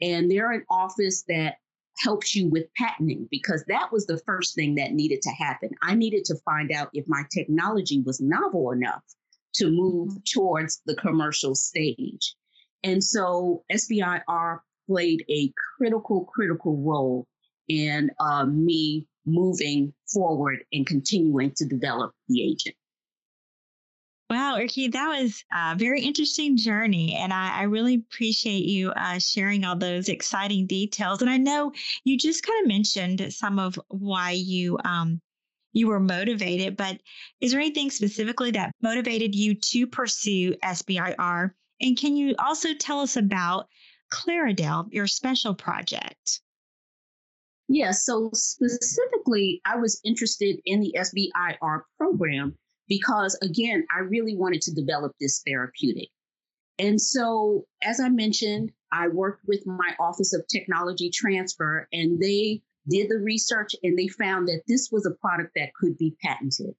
and 0.00 0.30
they're 0.30 0.52
an 0.52 0.64
office 0.70 1.24
that 1.28 1.56
helps 1.98 2.34
you 2.34 2.48
with 2.48 2.72
patenting 2.74 3.26
because 3.30 3.64
that 3.68 3.90
was 3.90 4.06
the 4.06 4.20
first 4.26 4.54
thing 4.54 4.74
that 4.76 4.92
needed 4.92 5.22
to 5.22 5.30
happen. 5.30 5.70
I 5.82 5.94
needed 5.94 6.24
to 6.26 6.36
find 6.44 6.70
out 6.70 6.90
if 6.92 7.06
my 7.08 7.24
technology 7.32 8.02
was 8.02 8.20
novel 8.20 8.70
enough 8.70 9.02
to 9.54 9.70
move 9.70 10.10
mm-hmm. 10.10 10.18
towards 10.32 10.82
the 10.86 10.94
commercial 10.94 11.54
stage. 11.54 12.34
And 12.82 13.02
so 13.02 13.64
SBIR 13.72 14.60
played 14.88 15.24
a 15.28 15.52
critical, 15.76 16.24
critical 16.24 16.76
role 16.76 17.26
in 17.68 18.10
uh, 18.20 18.46
me 18.46 19.06
moving 19.24 19.92
forward 20.12 20.64
and 20.72 20.86
continuing 20.86 21.52
to 21.56 21.64
develop 21.64 22.12
the 22.28 22.42
agent. 22.42 22.76
Wow, 24.28 24.56
Rukiyah, 24.58 24.92
that 24.92 25.20
was 25.20 25.44
a 25.52 25.76
very 25.76 26.02
interesting 26.02 26.56
journey. 26.56 27.14
And 27.14 27.32
I, 27.32 27.60
I 27.60 27.62
really 27.62 27.94
appreciate 27.94 28.64
you 28.64 28.90
uh, 28.90 29.20
sharing 29.20 29.64
all 29.64 29.76
those 29.76 30.08
exciting 30.08 30.66
details. 30.66 31.22
And 31.22 31.30
I 31.30 31.36
know 31.36 31.72
you 32.02 32.18
just 32.18 32.44
kind 32.44 32.64
of 32.64 32.68
mentioned 32.68 33.32
some 33.32 33.60
of 33.60 33.78
why 33.88 34.32
you 34.32 34.78
um, 34.84 35.20
you 35.72 35.86
were 35.88 36.00
motivated, 36.00 36.76
but 36.76 36.98
is 37.40 37.52
there 37.52 37.60
anything 37.60 37.90
specifically 37.90 38.50
that 38.52 38.72
motivated 38.82 39.34
you 39.34 39.54
to 39.54 39.86
pursue 39.86 40.54
SBIR? 40.64 41.52
And 41.80 41.96
can 41.96 42.16
you 42.16 42.34
also 42.38 42.74
tell 42.74 43.00
us 43.00 43.16
about 43.16 43.68
Clarendale, 44.12 44.92
your 44.92 45.06
special 45.06 45.54
project? 45.54 46.40
Yeah, 47.68 47.90
so 47.90 48.30
specifically, 48.32 49.60
I 49.64 49.76
was 49.76 50.00
interested 50.04 50.60
in 50.64 50.80
the 50.80 50.96
SBIR 50.98 51.82
program 51.98 52.56
because, 52.88 53.36
again, 53.42 53.86
I 53.94 54.00
really 54.00 54.36
wanted 54.36 54.62
to 54.62 54.74
develop 54.74 55.12
this 55.20 55.42
therapeutic. 55.44 56.08
And 56.78 57.00
so, 57.00 57.66
as 57.82 58.00
I 58.00 58.08
mentioned, 58.08 58.70
I 58.92 59.08
worked 59.08 59.42
with 59.46 59.66
my 59.66 59.96
Office 59.98 60.32
of 60.32 60.46
Technology 60.46 61.10
Transfer, 61.10 61.88
and 61.92 62.20
they 62.20 62.62
did 62.88 63.08
the 63.10 63.18
research 63.18 63.74
and 63.82 63.98
they 63.98 64.06
found 64.06 64.46
that 64.48 64.62
this 64.68 64.90
was 64.92 65.06
a 65.06 65.18
product 65.20 65.52
that 65.56 65.74
could 65.74 65.98
be 65.98 66.14
patented. 66.22 66.74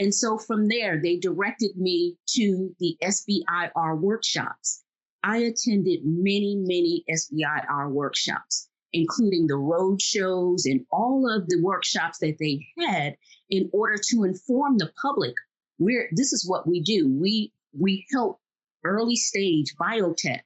And 0.00 0.14
so 0.14 0.38
from 0.38 0.68
there, 0.68 0.98
they 0.98 1.18
directed 1.18 1.76
me 1.76 2.16
to 2.28 2.74
the 2.80 2.96
SBIR 3.02 4.00
workshops. 4.00 4.82
I 5.22 5.36
attended 5.36 6.00
many, 6.04 6.56
many 6.56 7.04
SBIR 7.06 7.90
workshops, 7.90 8.70
including 8.94 9.46
the 9.46 9.58
road 9.58 10.00
shows 10.00 10.64
and 10.64 10.86
all 10.90 11.30
of 11.30 11.46
the 11.48 11.60
workshops 11.62 12.16
that 12.20 12.38
they 12.40 12.66
had 12.78 13.18
in 13.50 13.68
order 13.74 13.96
to 14.08 14.24
inform 14.24 14.78
the 14.78 14.90
public. 15.02 15.34
We're, 15.78 16.08
this 16.12 16.32
is 16.32 16.48
what 16.48 16.66
we 16.66 16.80
do. 16.80 17.06
We, 17.06 17.52
we 17.78 18.06
help 18.10 18.40
early 18.82 19.16
stage 19.16 19.74
biotech 19.78 20.40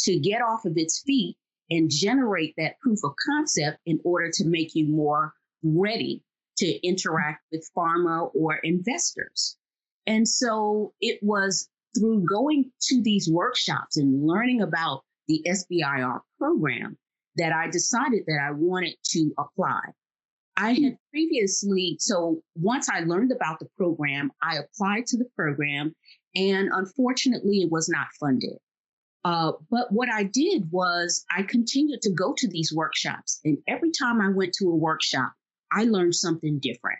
to 0.00 0.18
get 0.18 0.42
off 0.42 0.64
of 0.64 0.76
its 0.76 1.00
feet 1.06 1.36
and 1.70 1.88
generate 1.88 2.54
that 2.56 2.80
proof 2.80 2.98
of 3.04 3.14
concept 3.24 3.78
in 3.86 4.00
order 4.02 4.32
to 4.32 4.44
make 4.44 4.74
you 4.74 4.88
more 4.88 5.32
ready 5.62 6.24
to 6.58 6.86
interact 6.86 7.44
with 7.52 7.68
pharma 7.76 8.30
or 8.34 8.56
investors. 8.56 9.56
And 10.06 10.28
so 10.28 10.92
it 11.00 11.18
was 11.22 11.68
through 11.98 12.24
going 12.28 12.70
to 12.82 13.02
these 13.02 13.28
workshops 13.30 13.96
and 13.96 14.26
learning 14.26 14.62
about 14.62 15.02
the 15.28 15.44
SBIR 15.46 16.20
program 16.38 16.96
that 17.36 17.52
I 17.52 17.68
decided 17.68 18.24
that 18.26 18.40
I 18.40 18.52
wanted 18.52 18.94
to 19.10 19.32
apply. 19.38 19.80
I 20.56 20.72
had 20.72 20.96
previously, 21.10 21.96
so 22.00 22.40
once 22.54 22.88
I 22.88 23.00
learned 23.00 23.32
about 23.32 23.58
the 23.58 23.68
program, 23.76 24.30
I 24.42 24.56
applied 24.56 25.06
to 25.06 25.18
the 25.18 25.26
program, 25.36 25.94
and 26.34 26.70
unfortunately, 26.72 27.58
it 27.58 27.70
was 27.70 27.88
not 27.90 28.06
funded. 28.18 28.56
Uh, 29.24 29.52
but 29.70 29.90
what 29.90 30.08
I 30.08 30.22
did 30.22 30.70
was 30.70 31.24
I 31.30 31.42
continued 31.42 32.00
to 32.02 32.12
go 32.12 32.32
to 32.36 32.48
these 32.48 32.72
workshops. 32.72 33.40
And 33.44 33.58
every 33.66 33.90
time 33.90 34.20
I 34.20 34.30
went 34.30 34.54
to 34.54 34.66
a 34.66 34.76
workshop, 34.76 35.32
I 35.72 35.84
learned 35.84 36.14
something 36.14 36.58
different. 36.58 36.98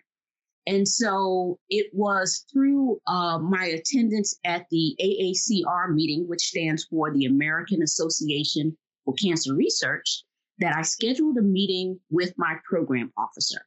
And 0.67 0.87
so 0.87 1.59
it 1.71 1.87
was 1.93 2.45
through 2.53 3.01
uh, 3.07 3.39
my 3.39 3.67
attendance 3.67 4.37
at 4.45 4.67
the 4.71 4.97
AACR 5.01 5.95
meeting, 5.95 6.27
which 6.29 6.43
stands 6.43 6.85
for 6.85 7.13
the 7.13 7.27
American 7.27 7.83
Association 7.83 8.77
for 9.05 9.15
Cancer 9.15 9.55
Research, 9.55 10.25
that 10.59 10.75
I 10.75 10.83
scheduled 10.83 11.37
a 11.39 11.43
meeting 11.43 12.01
with 12.11 12.35
my 12.37 12.57
program 12.69 13.13
officer. 13.17 13.61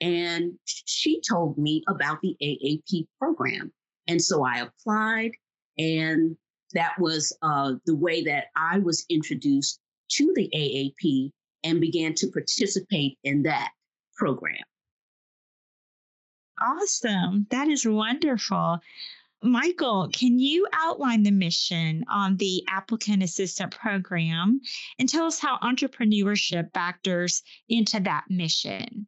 And 0.00 0.54
she 0.64 1.20
told 1.20 1.56
me 1.56 1.84
about 1.88 2.20
the 2.20 2.36
AAP 2.42 3.06
program. 3.18 3.72
And 4.08 4.20
so 4.20 4.44
I 4.44 4.60
applied 4.60 5.32
and 5.78 6.36
that 6.74 6.92
was 6.98 7.36
uh, 7.42 7.74
the 7.86 7.96
way 7.96 8.22
that 8.24 8.46
I 8.56 8.78
was 8.78 9.04
introduced 9.08 9.80
to 10.12 10.32
the 10.34 10.48
AAP 10.54 11.30
and 11.64 11.80
began 11.80 12.14
to 12.14 12.28
participate 12.28 13.18
in 13.24 13.42
that 13.42 13.70
program. 14.20 14.62
Awesome. 16.60 17.46
That 17.50 17.68
is 17.68 17.86
wonderful. 17.86 18.80
Michael, 19.42 20.10
can 20.12 20.38
you 20.38 20.66
outline 20.74 21.22
the 21.22 21.30
mission 21.30 22.04
on 22.10 22.36
the 22.36 22.62
applicant 22.68 23.22
assistant 23.22 23.74
program 23.74 24.60
and 24.98 25.08
tell 25.08 25.24
us 25.24 25.40
how 25.40 25.56
entrepreneurship 25.58 26.74
factors 26.74 27.42
into 27.66 27.98
that 28.00 28.24
mission? 28.28 29.06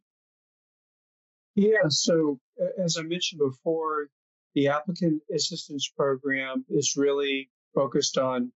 Yeah, 1.54 1.88
so 1.88 2.40
as 2.82 2.96
I 2.96 3.02
mentioned 3.02 3.42
before, 3.46 4.08
the 4.54 4.68
applicant 4.68 5.20
assistance 5.34 5.92
program 5.94 6.64
is 6.70 6.96
really 6.96 7.50
focused 7.74 8.16
on 8.16 8.50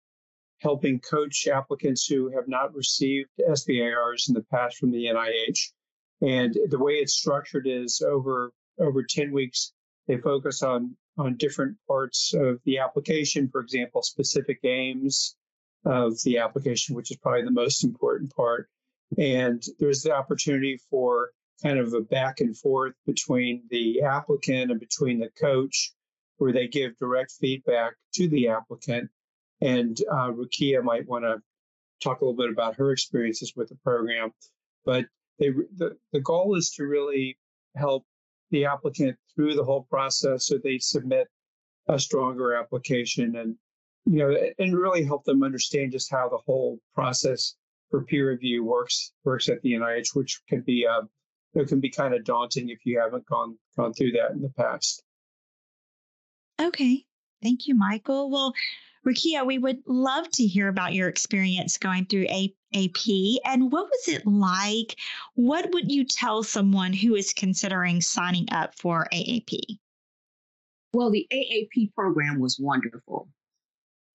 helping 0.60 1.00
coach 1.00 1.48
applicants 1.52 2.06
who 2.06 2.30
have 2.30 2.46
not 2.46 2.72
received 2.74 3.30
SBIRs 3.40 4.28
in 4.28 4.34
the 4.34 4.44
past 4.52 4.76
from 4.76 4.92
the 4.92 5.06
NIH. 5.06 5.72
And 6.22 6.56
the 6.68 6.78
way 6.78 6.94
it's 6.94 7.14
structured 7.14 7.66
is 7.66 8.02
over 8.02 8.52
over 8.78 9.04
10 9.04 9.32
weeks, 9.32 9.72
they 10.06 10.16
focus 10.16 10.62
on 10.62 10.96
on 11.16 11.36
different 11.36 11.76
parts 11.86 12.34
of 12.34 12.60
the 12.64 12.78
application, 12.78 13.48
for 13.48 13.60
example, 13.60 14.02
specific 14.02 14.58
aims 14.64 15.36
of 15.84 16.20
the 16.24 16.38
application, 16.38 16.96
which 16.96 17.10
is 17.10 17.16
probably 17.18 17.44
the 17.44 17.50
most 17.50 17.84
important 17.84 18.34
part. 18.34 18.68
And 19.16 19.62
there's 19.78 20.02
the 20.02 20.12
opportunity 20.12 20.80
for 20.90 21.30
kind 21.62 21.78
of 21.78 21.92
a 21.92 22.00
back 22.00 22.40
and 22.40 22.56
forth 22.56 22.94
between 23.06 23.62
the 23.70 24.02
applicant 24.02 24.70
and 24.70 24.80
between 24.80 25.20
the 25.20 25.30
coach, 25.40 25.92
where 26.38 26.52
they 26.52 26.66
give 26.66 26.98
direct 26.98 27.32
feedback 27.40 27.94
to 28.14 28.28
the 28.28 28.48
applicant. 28.48 29.10
And 29.60 29.96
uh, 30.10 30.32
Rukiyah 30.32 30.82
might 30.82 31.06
want 31.06 31.24
to 31.24 31.40
talk 32.02 32.20
a 32.20 32.24
little 32.24 32.36
bit 32.36 32.50
about 32.50 32.76
her 32.76 32.90
experiences 32.90 33.52
with 33.54 33.68
the 33.68 33.76
program. 33.76 34.32
But 34.84 35.06
they, 35.38 35.50
the, 35.76 35.96
the 36.12 36.20
goal 36.20 36.56
is 36.56 36.70
to 36.72 36.84
really 36.84 37.36
help 37.76 38.04
the 38.50 38.64
applicant 38.64 39.16
through 39.34 39.54
the 39.54 39.64
whole 39.64 39.86
process 39.90 40.46
so 40.46 40.58
they 40.62 40.78
submit 40.78 41.28
a 41.88 41.98
stronger 41.98 42.54
application 42.54 43.36
and 43.36 43.56
you 44.06 44.18
know 44.18 44.36
and 44.58 44.76
really 44.76 45.04
help 45.04 45.24
them 45.24 45.42
understand 45.42 45.92
just 45.92 46.10
how 46.10 46.28
the 46.28 46.38
whole 46.46 46.78
process 46.94 47.56
for 47.94 48.02
peer 48.02 48.30
review 48.30 48.64
works 48.64 49.12
works 49.22 49.48
at 49.48 49.62
the 49.62 49.72
NIH, 49.72 50.14
which 50.14 50.40
can 50.48 50.62
be 50.62 50.84
uh, 50.84 51.02
it 51.54 51.68
can 51.68 51.78
be 51.78 51.90
kind 51.90 52.12
of 52.12 52.24
daunting 52.24 52.68
if 52.68 52.78
you 52.84 52.98
haven't 52.98 53.24
gone 53.26 53.56
gone 53.76 53.92
through 53.92 54.12
that 54.12 54.32
in 54.32 54.42
the 54.42 54.52
past. 54.56 55.02
Okay. 56.60 57.04
Thank 57.40 57.66
you, 57.68 57.76
Michael. 57.76 58.30
Well, 58.30 58.52
Rukiyah, 59.06 59.46
we 59.46 59.58
would 59.58 59.82
love 59.86 60.30
to 60.32 60.46
hear 60.46 60.68
about 60.68 60.94
your 60.94 61.08
experience 61.08 61.76
going 61.76 62.06
through 62.06 62.26
AAP 62.26 63.36
and 63.44 63.70
what 63.70 63.86
was 63.86 64.08
it 64.08 64.26
like? 64.26 64.96
What 65.34 65.72
would 65.72 65.92
you 65.92 66.04
tell 66.04 66.42
someone 66.42 66.92
who 66.94 67.14
is 67.14 67.34
considering 67.34 68.00
signing 68.00 68.48
up 68.50 68.74
for 68.78 69.06
AAP? 69.12 69.78
Well, 70.94 71.10
the 71.10 71.26
AAP 71.30 71.92
program 71.94 72.38
was 72.38 72.58
wonderful. 72.58 73.28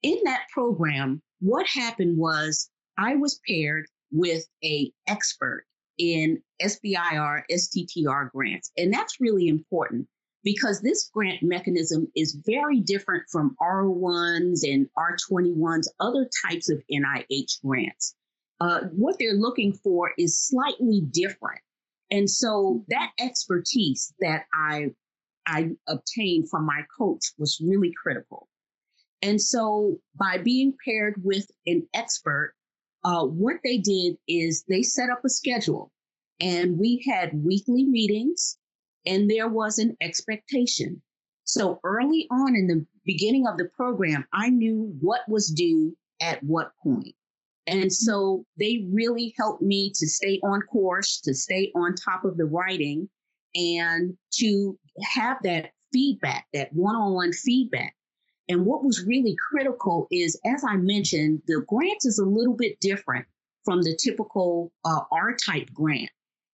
In 0.02 0.18
that 0.26 0.48
program, 0.52 1.22
what 1.40 1.68
happened 1.68 2.18
was 2.18 2.70
I 2.98 3.16
was 3.16 3.40
paired 3.48 3.86
with 4.12 4.46
a 4.64 4.92
expert 5.08 5.66
in 6.00 6.42
SBIR, 6.62 7.44
STTR 7.52 8.32
grants. 8.32 8.72
And 8.78 8.92
that's 8.92 9.20
really 9.20 9.50
important 9.50 10.08
because 10.44 10.82
this 10.82 11.10
grant 11.14 11.44
mechanism 11.44 12.08
is 12.16 12.38
very 12.46 12.80
different 12.80 13.24
from 13.32 13.56
R1s 13.62 14.62
and 14.64 14.88
R21s, 14.98 15.88
other 16.00 16.30
types 16.46 16.70
of 16.70 16.82
NIH 16.92 17.62
grants. 17.64 18.16
Uh, 18.62 18.82
what 18.92 19.16
they're 19.20 19.34
looking 19.34 19.74
for 19.74 20.12
is 20.18 20.40
slightly 20.40 21.02
different. 21.12 21.62
And 22.12 22.30
so 22.30 22.84
that 22.90 23.12
expertise 23.20 24.14
that 24.20 24.46
I, 24.54 24.92
I 25.46 25.72
obtained 25.88 26.50
from 26.50 26.66
my 26.66 26.84
coach 26.98 27.32
was 27.38 27.62
really 27.64 27.94
critical. 28.02 28.48
And 29.22 29.42
so 29.42 30.00
by 30.16 30.38
being 30.38 30.74
paired 30.84 31.22
with 31.24 31.50
an 31.66 31.88
expert, 31.94 32.56
uh, 33.04 33.26
what 33.26 33.58
they 33.64 33.78
did 33.78 34.18
is 34.28 34.64
they 34.68 34.82
set 34.82 35.10
up 35.10 35.24
a 35.26 35.30
schedule 35.30 35.92
and 36.40 36.78
we 36.78 37.06
had 37.10 37.44
weekly 37.44 37.86
meetings 37.86 38.58
and 39.06 39.30
there 39.30 39.48
was 39.48 39.80
an 39.80 39.96
expectation. 40.02 41.02
So 41.44 41.80
early 41.84 42.28
on 42.30 42.56
in 42.56 42.68
the 42.68 42.86
beginning 43.06 43.48
of 43.48 43.58
the 43.58 43.70
program, 43.76 44.26
I 44.34 44.50
knew 44.50 44.96
what 45.02 45.22
was 45.28 45.48
due 45.48 45.96
at 46.22 46.44
what 46.44 46.74
point. 46.84 47.16
And 47.66 47.92
so 47.92 48.46
they 48.58 48.88
really 48.92 49.34
helped 49.38 49.62
me 49.62 49.92
to 49.96 50.08
stay 50.08 50.40
on 50.44 50.62
course, 50.62 51.22
to 51.22 51.34
stay 51.34 51.72
on 51.76 51.96
top 51.96 52.26
of 52.26 52.38
the 52.38 52.46
writing, 52.46 53.10
and 53.56 54.18
to 54.34 54.78
have 55.02 55.38
that 55.44 55.72
feedback, 55.92 56.48
that 56.54 56.74
one 56.74 56.96
on 56.96 57.14
one 57.14 57.34
feedback. 57.34 57.96
And 58.48 58.66
what 58.66 58.84
was 58.84 59.06
really 59.06 59.36
critical 59.52 60.08
is, 60.12 60.40
as 60.46 60.64
I 60.68 60.78
mentioned, 60.78 61.42
the 61.48 61.64
grant 61.68 62.00
is 62.04 62.18
a 62.18 62.26
little 62.26 62.56
bit 62.56 62.80
different 62.80 63.26
from 63.66 63.84
the 63.84 63.96
typical 63.96 64.72
uh, 64.86 65.02
R 65.12 65.36
type 65.36 65.72
grant. 65.72 66.10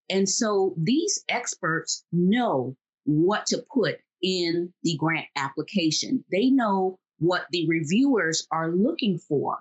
And 0.09 0.27
so 0.29 0.73
these 0.77 1.23
experts 1.29 2.03
know 2.11 2.75
what 3.05 3.45
to 3.47 3.63
put 3.73 3.99
in 4.21 4.73
the 4.83 4.95
grant 4.97 5.27
application. 5.35 6.23
They 6.31 6.49
know 6.49 6.99
what 7.19 7.45
the 7.51 7.67
reviewers 7.67 8.47
are 8.51 8.71
looking 8.71 9.17
for. 9.17 9.59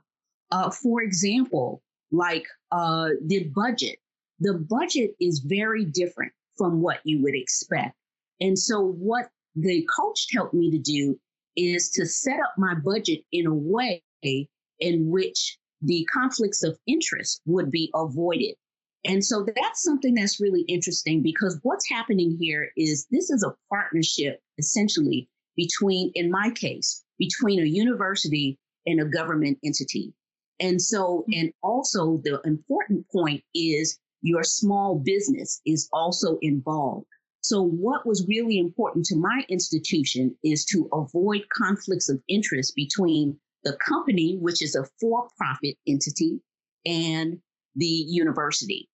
Uh, 0.50 0.70
for 0.70 1.02
example, 1.02 1.82
like 2.10 2.46
uh, 2.72 3.10
the 3.26 3.44
budget. 3.54 3.98
The 4.40 4.54
budget 4.54 5.12
is 5.20 5.40
very 5.40 5.84
different 5.84 6.32
from 6.56 6.80
what 6.80 7.00
you 7.04 7.22
would 7.22 7.34
expect. 7.34 7.94
And 8.40 8.58
so, 8.58 8.80
what 8.80 9.28
the 9.54 9.86
coach 9.96 10.26
helped 10.32 10.54
me 10.54 10.70
to 10.72 10.78
do 10.78 11.18
is 11.56 11.90
to 11.92 12.04
set 12.06 12.40
up 12.40 12.54
my 12.58 12.74
budget 12.74 13.20
in 13.32 13.46
a 13.46 13.54
way 13.54 14.02
in 14.80 15.08
which 15.10 15.58
the 15.82 16.06
conflicts 16.12 16.62
of 16.62 16.78
interest 16.86 17.40
would 17.46 17.70
be 17.70 17.90
avoided. 17.94 18.56
And 19.06 19.24
so 19.24 19.46
that's 19.54 19.82
something 19.82 20.14
that's 20.14 20.40
really 20.40 20.62
interesting 20.62 21.22
because 21.22 21.58
what's 21.62 21.88
happening 21.88 22.38
here 22.40 22.70
is 22.76 23.06
this 23.10 23.30
is 23.30 23.42
a 23.42 23.54
partnership 23.68 24.40
essentially 24.58 25.28
between, 25.56 26.10
in 26.14 26.30
my 26.30 26.50
case, 26.50 27.04
between 27.18 27.60
a 27.60 27.66
university 27.66 28.58
and 28.86 29.00
a 29.00 29.04
government 29.04 29.58
entity. 29.62 30.14
And 30.60 30.80
so, 30.80 31.24
mm-hmm. 31.28 31.40
and 31.40 31.52
also 31.62 32.20
the 32.24 32.40
important 32.44 33.06
point 33.10 33.42
is 33.54 33.98
your 34.22 34.42
small 34.42 34.98
business 34.98 35.60
is 35.66 35.88
also 35.92 36.38
involved. 36.40 37.06
So, 37.42 37.62
what 37.62 38.06
was 38.06 38.26
really 38.26 38.58
important 38.58 39.04
to 39.06 39.16
my 39.16 39.44
institution 39.50 40.34
is 40.42 40.64
to 40.66 40.88
avoid 40.92 41.42
conflicts 41.50 42.08
of 42.08 42.22
interest 42.26 42.74
between 42.74 43.38
the 43.64 43.76
company, 43.86 44.38
which 44.40 44.62
is 44.62 44.74
a 44.74 44.86
for 44.98 45.28
profit 45.36 45.76
entity, 45.86 46.40
and 46.86 47.38
the 47.76 47.86
university. 47.86 48.88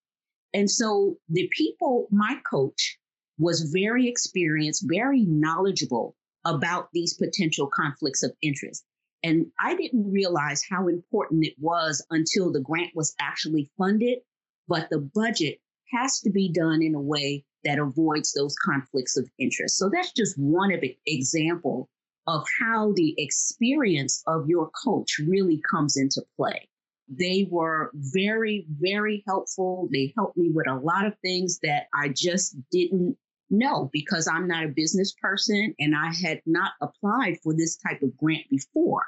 And 0.52 0.71
so, 0.71 1.16
the 1.28 1.49
people, 1.57 2.09
my 2.11 2.40
coach 2.49 2.99
was 3.38 3.71
very 3.73 4.09
experienced, 4.09 4.85
very 4.87 5.25
knowledgeable 5.25 6.16
about 6.45 6.88
these 6.92 7.14
potential 7.14 7.69
conflicts 7.69 8.23
of 8.23 8.33
interest. 8.42 8.85
And 9.23 9.47
I 9.59 9.76
didn't 9.76 10.11
realize 10.11 10.62
how 10.69 10.88
important 10.88 11.45
it 11.45 11.54
was 11.59 12.04
until 12.11 12.50
the 12.52 12.61
grant 12.61 12.95
was 12.95 13.14
actually 13.21 13.71
funded. 13.76 14.21
But 14.66 14.88
the 14.90 15.00
budget 15.00 15.59
has 15.92 16.21
to 16.21 16.30
be 16.30 16.50
done 16.52 16.83
in 16.83 16.95
a 16.95 17.00
way 17.00 17.45
that 17.64 17.78
avoids 17.78 18.33
those 18.33 18.54
conflicts 18.57 19.16
of 19.16 19.28
interest. 19.38 19.76
So 19.76 19.90
that's 19.92 20.12
just 20.12 20.38
one 20.38 20.73
of 20.73 20.83
example 21.07 21.88
of 22.26 22.47
how 22.61 22.92
the 22.95 23.14
experience 23.19 24.23
of 24.26 24.49
your 24.49 24.71
coach 24.71 25.19
really 25.19 25.61
comes 25.71 25.97
into 25.97 26.23
play. 26.37 26.69
They 27.11 27.49
were 27.50 27.90
very, 27.95 28.67
very 28.79 29.25
helpful. 29.26 29.88
They 29.93 30.12
helped 30.17 30.37
me 30.37 30.50
with 30.52 30.69
a 30.69 30.76
lot 30.76 31.07
of 31.07 31.19
things 31.19 31.59
that 31.62 31.87
I 31.93 32.09
just 32.14 32.57
didn't 32.71 33.17
know 33.50 33.90
because 33.93 34.29
I'm 34.29 34.47
not 34.47 34.64
a 34.64 34.69
business 34.69 35.12
person 35.21 35.75
and 35.81 35.95
I 35.97 36.12
had 36.14 36.40
not 36.47 36.73
applied 36.81 37.38
for 37.43 37.52
this 37.52 37.76
type 37.76 38.02
of 38.02 38.17
grant 38.17 38.45
before. 38.49 39.05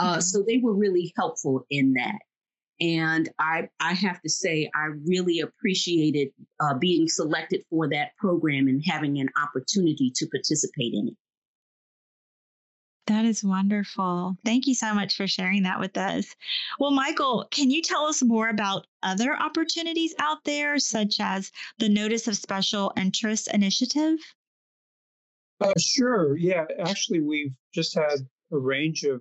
Uh, 0.00 0.12
mm-hmm. 0.12 0.20
So 0.20 0.42
they 0.42 0.58
were 0.58 0.74
really 0.74 1.12
helpful 1.16 1.66
in 1.70 1.94
that. 1.94 2.18
And 2.80 3.28
I, 3.38 3.68
I 3.78 3.92
have 3.92 4.22
to 4.22 4.30
say, 4.30 4.70
I 4.74 4.86
really 5.06 5.40
appreciated 5.40 6.30
uh, 6.60 6.78
being 6.78 7.08
selected 7.08 7.62
for 7.68 7.88
that 7.90 8.16
program 8.16 8.68
and 8.68 8.82
having 8.84 9.20
an 9.20 9.28
opportunity 9.40 10.10
to 10.16 10.26
participate 10.26 10.94
in 10.94 11.08
it. 11.08 11.14
That 13.10 13.24
is 13.24 13.42
wonderful. 13.42 14.36
Thank 14.44 14.68
you 14.68 14.74
so 14.76 14.94
much 14.94 15.16
for 15.16 15.26
sharing 15.26 15.64
that 15.64 15.80
with 15.80 15.96
us. 15.96 16.32
Well, 16.78 16.92
Michael, 16.92 17.44
can 17.50 17.68
you 17.68 17.82
tell 17.82 18.06
us 18.06 18.22
more 18.22 18.48
about 18.48 18.86
other 19.02 19.36
opportunities 19.36 20.14
out 20.20 20.44
there, 20.44 20.78
such 20.78 21.16
as 21.18 21.50
the 21.78 21.88
Notice 21.88 22.28
of 22.28 22.36
Special 22.36 22.92
Interest 22.96 23.52
Initiative? 23.52 24.20
Uh, 25.60 25.72
sure. 25.76 26.36
Yeah. 26.36 26.66
Actually, 26.78 27.22
we've 27.22 27.52
just 27.74 27.96
had 27.96 28.20
a 28.52 28.58
range 28.58 29.02
of 29.02 29.20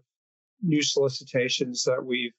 new 0.62 0.84
solicitations 0.84 1.84
that 1.86 2.06
we've 2.06 2.36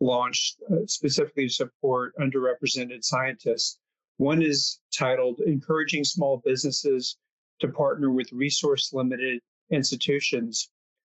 launched 0.00 0.62
uh, 0.72 0.86
specifically 0.86 1.48
to 1.48 1.52
support 1.52 2.14
underrepresented 2.18 3.04
scientists. 3.04 3.78
One 4.16 4.40
is 4.40 4.80
titled 4.96 5.40
Encouraging 5.40 6.04
Small 6.04 6.40
Businesses 6.42 7.18
to 7.58 7.68
Partner 7.68 8.10
with 8.10 8.32
Resource 8.32 8.94
Limited 8.94 9.42
institutions 9.70 10.70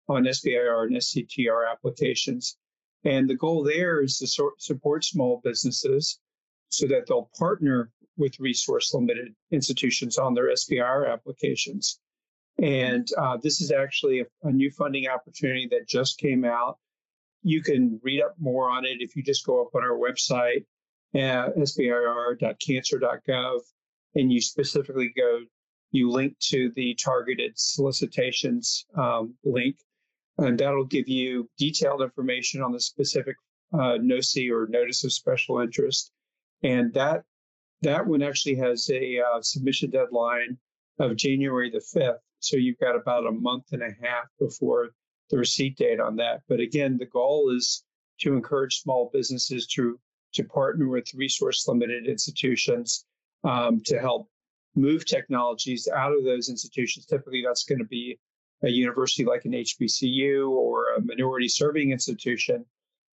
on 0.09 0.25
SBIR 0.25 0.87
and 0.87 0.97
STTR 0.97 1.71
applications. 1.71 2.57
And 3.05 3.29
the 3.29 3.37
goal 3.37 3.63
there 3.63 4.03
is 4.03 4.19
to 4.19 4.27
so- 4.27 4.55
support 4.59 5.05
small 5.05 5.41
businesses 5.45 6.19
so 6.71 6.87
that 6.89 7.07
they'll 7.07 7.31
partner 7.39 7.93
with 8.17 8.41
resource 8.41 8.93
limited 8.93 9.35
institutions 9.53 10.19
on 10.19 10.35
their 10.35 10.53
SBIR 10.53 11.11
applications. 11.11 12.01
And 12.61 13.07
uh, 13.17 13.39
this 13.41 13.61
is 13.61 13.71
actually 13.71 14.21
a, 14.21 14.27
a, 14.43 14.51
new 14.51 14.73
funding 14.73 15.07
opportunity 15.07 15.69
that 15.71 15.89
just 15.89 16.19
came 16.19 16.45
out. 16.45 16.77
You 17.45 17.63
can 17.63 18.01
read 18.03 18.21
up 18.21 18.35
more 18.39 18.69
on 18.69 18.85
it 18.85 19.01
if 19.01 19.15
you 19.15 19.23
just 19.23 19.47
go 19.47 19.63
up 19.63 19.77
on 19.77 19.83
our 19.83 19.97
website 19.97 20.65
at 21.15 21.57
sbir.cancer.gov 21.57 23.61
and 24.17 24.33
you 24.33 24.41
specifically 24.41 25.13
go 25.17 25.43
you 25.91 26.11
link 26.11 26.39
to 26.39 26.71
the 26.77 26.95
targeted 26.95 27.53
solicitations 27.57 28.87
um, 28.97 29.35
link, 29.45 29.77
and 30.39 30.59
that'll 30.59 30.85
give 30.85 31.09
you 31.09 31.49
detailed 31.59 32.03
information 32.03 32.63
on 32.63 32.73
the 32.73 32.81
specific 32.81 33.37
uh, 33.73 33.99
NOSI 33.99 34.51
or 34.51 34.67
Notice 34.69 35.05
of 35.05 35.13
Special 35.13 35.61
Interest. 35.61 36.11
And 36.63 36.93
that 36.95 37.25
that 37.83 38.07
one 38.07 38.23
actually 38.23 38.57
has 38.57 38.91
a 38.91 39.21
uh, 39.21 39.41
submission 39.41 39.91
deadline 39.91 40.59
of 40.99 41.17
January 41.17 41.71
the 41.71 41.79
5th. 41.79 42.19
So 42.41 42.57
you've 42.57 42.79
got 42.79 42.97
about 42.97 43.27
a 43.27 43.33
month 43.33 43.67
and 43.73 43.83
a 43.83 43.91
half 44.03 44.25
before 44.41 44.91
the 45.31 45.39
receipt 45.39 45.77
date 45.77 46.01
on 46.01 46.17
that. 46.17 46.41
But 46.49 46.61
again, 46.61 46.99
the 46.99 47.07
goal 47.07 47.55
is 47.55 47.85
to 48.21 48.33
encourage 48.33 48.81
small 48.81 49.11
businesses 49.13 49.67
to 49.69 49.99
to 50.35 50.45
partner 50.45 50.89
with 50.89 51.15
resource 51.15 51.67
limited 51.67 52.07
institutions 52.07 53.07
um, 53.45 53.81
to 53.87 53.99
help 53.99 54.29
move 54.75 55.05
technologies 55.05 55.89
out 55.89 56.13
of 56.13 56.25
those 56.25 56.49
institutions. 56.49 57.07
Typically, 57.07 57.43
that's 57.45 57.65
going 57.65 57.79
to 57.79 57.85
be 57.85 58.19
a 58.63 58.69
university 58.69 59.25
like 59.25 59.45
an 59.45 59.53
HBCU 59.53 60.49
or 60.51 60.95
a 60.95 61.01
minority 61.01 61.49
serving 61.49 61.93
institution, 61.93 62.65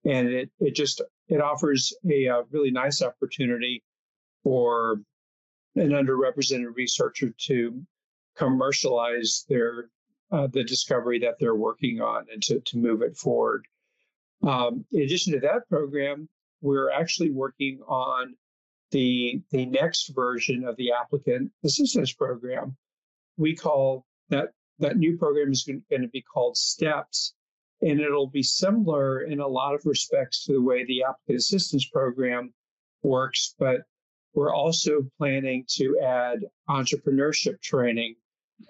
and 0.04 0.28
it 0.28 0.50
it 0.60 0.74
just 0.74 1.02
it 1.28 1.40
offers 1.40 1.92
a, 2.10 2.26
a 2.26 2.42
really 2.50 2.70
nice 2.70 3.02
opportunity 3.02 3.82
for 4.42 5.00
an 5.76 5.90
underrepresented 5.90 6.74
researcher 6.74 7.34
to 7.46 7.82
commercialize 8.36 9.44
their 9.48 9.88
uh, 10.30 10.46
the 10.48 10.64
discovery 10.64 11.18
that 11.20 11.38
they're 11.38 11.54
working 11.54 12.00
on 12.00 12.26
and 12.32 12.42
to, 12.42 12.60
to 12.60 12.78
move 12.78 13.02
it 13.02 13.16
forward. 13.16 13.66
Um, 14.42 14.84
in 14.92 15.02
addition 15.02 15.32
to 15.34 15.40
that 15.40 15.68
program, 15.68 16.28
we're 16.60 16.90
actually 16.90 17.30
working 17.30 17.80
on 17.86 18.34
the, 18.94 19.42
the 19.50 19.66
next 19.66 20.14
version 20.14 20.64
of 20.64 20.76
the 20.76 20.92
applicant 20.92 21.50
assistance 21.64 22.12
program. 22.12 22.76
We 23.36 23.56
call 23.56 24.06
that 24.30 24.50
that 24.78 24.96
new 24.96 25.18
program 25.18 25.50
is 25.50 25.64
going 25.64 26.02
to 26.02 26.08
be 26.08 26.22
called 26.22 26.56
STEPS, 26.56 27.34
and 27.82 28.00
it'll 28.00 28.28
be 28.28 28.42
similar 28.42 29.22
in 29.22 29.40
a 29.40 29.46
lot 29.46 29.74
of 29.74 29.82
respects 29.84 30.44
to 30.44 30.52
the 30.52 30.62
way 30.62 30.84
the 30.84 31.02
applicant 31.02 31.38
assistance 31.38 31.86
program 31.86 32.54
works, 33.02 33.54
but 33.58 33.82
we're 34.32 34.54
also 34.54 35.02
planning 35.18 35.64
to 35.70 35.98
add 36.00 36.38
entrepreneurship 36.68 37.60
training 37.60 38.14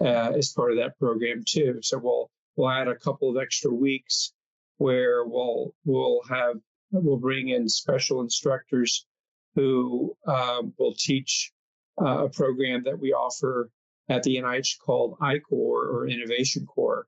uh, 0.01 0.33
as 0.37 0.53
part 0.53 0.73
of 0.73 0.79
that 0.79 0.99
program 0.99 1.43
too. 1.47 1.81
So 1.83 1.99
we'll 1.99 2.31
we'll 2.57 2.71
add 2.71 2.89
a 2.89 2.97
couple 2.97 3.31
of 3.31 3.43
extra 3.43 3.71
weeks 3.71 4.33
where 4.79 5.25
we'll 5.25 5.75
we'll 5.85 6.23
have 6.31 6.57
we'll 6.93 7.19
bring 7.19 7.51
in 7.51 7.69
special 7.69 8.23
instructors 8.23 9.07
who 9.55 10.17
um, 10.27 10.75
will 10.79 10.95
teach 10.95 11.53
uh, 12.01 12.25
a 12.25 12.29
program 12.29 12.83
that 12.85 12.99
we 12.99 13.13
offer 13.13 13.71
at 14.09 14.23
the 14.23 14.37
NIH 14.37 14.79
called 14.85 15.17
I-Corps 15.21 15.87
or 15.87 16.09
Innovation 16.09 16.67
Corps. 16.67 17.07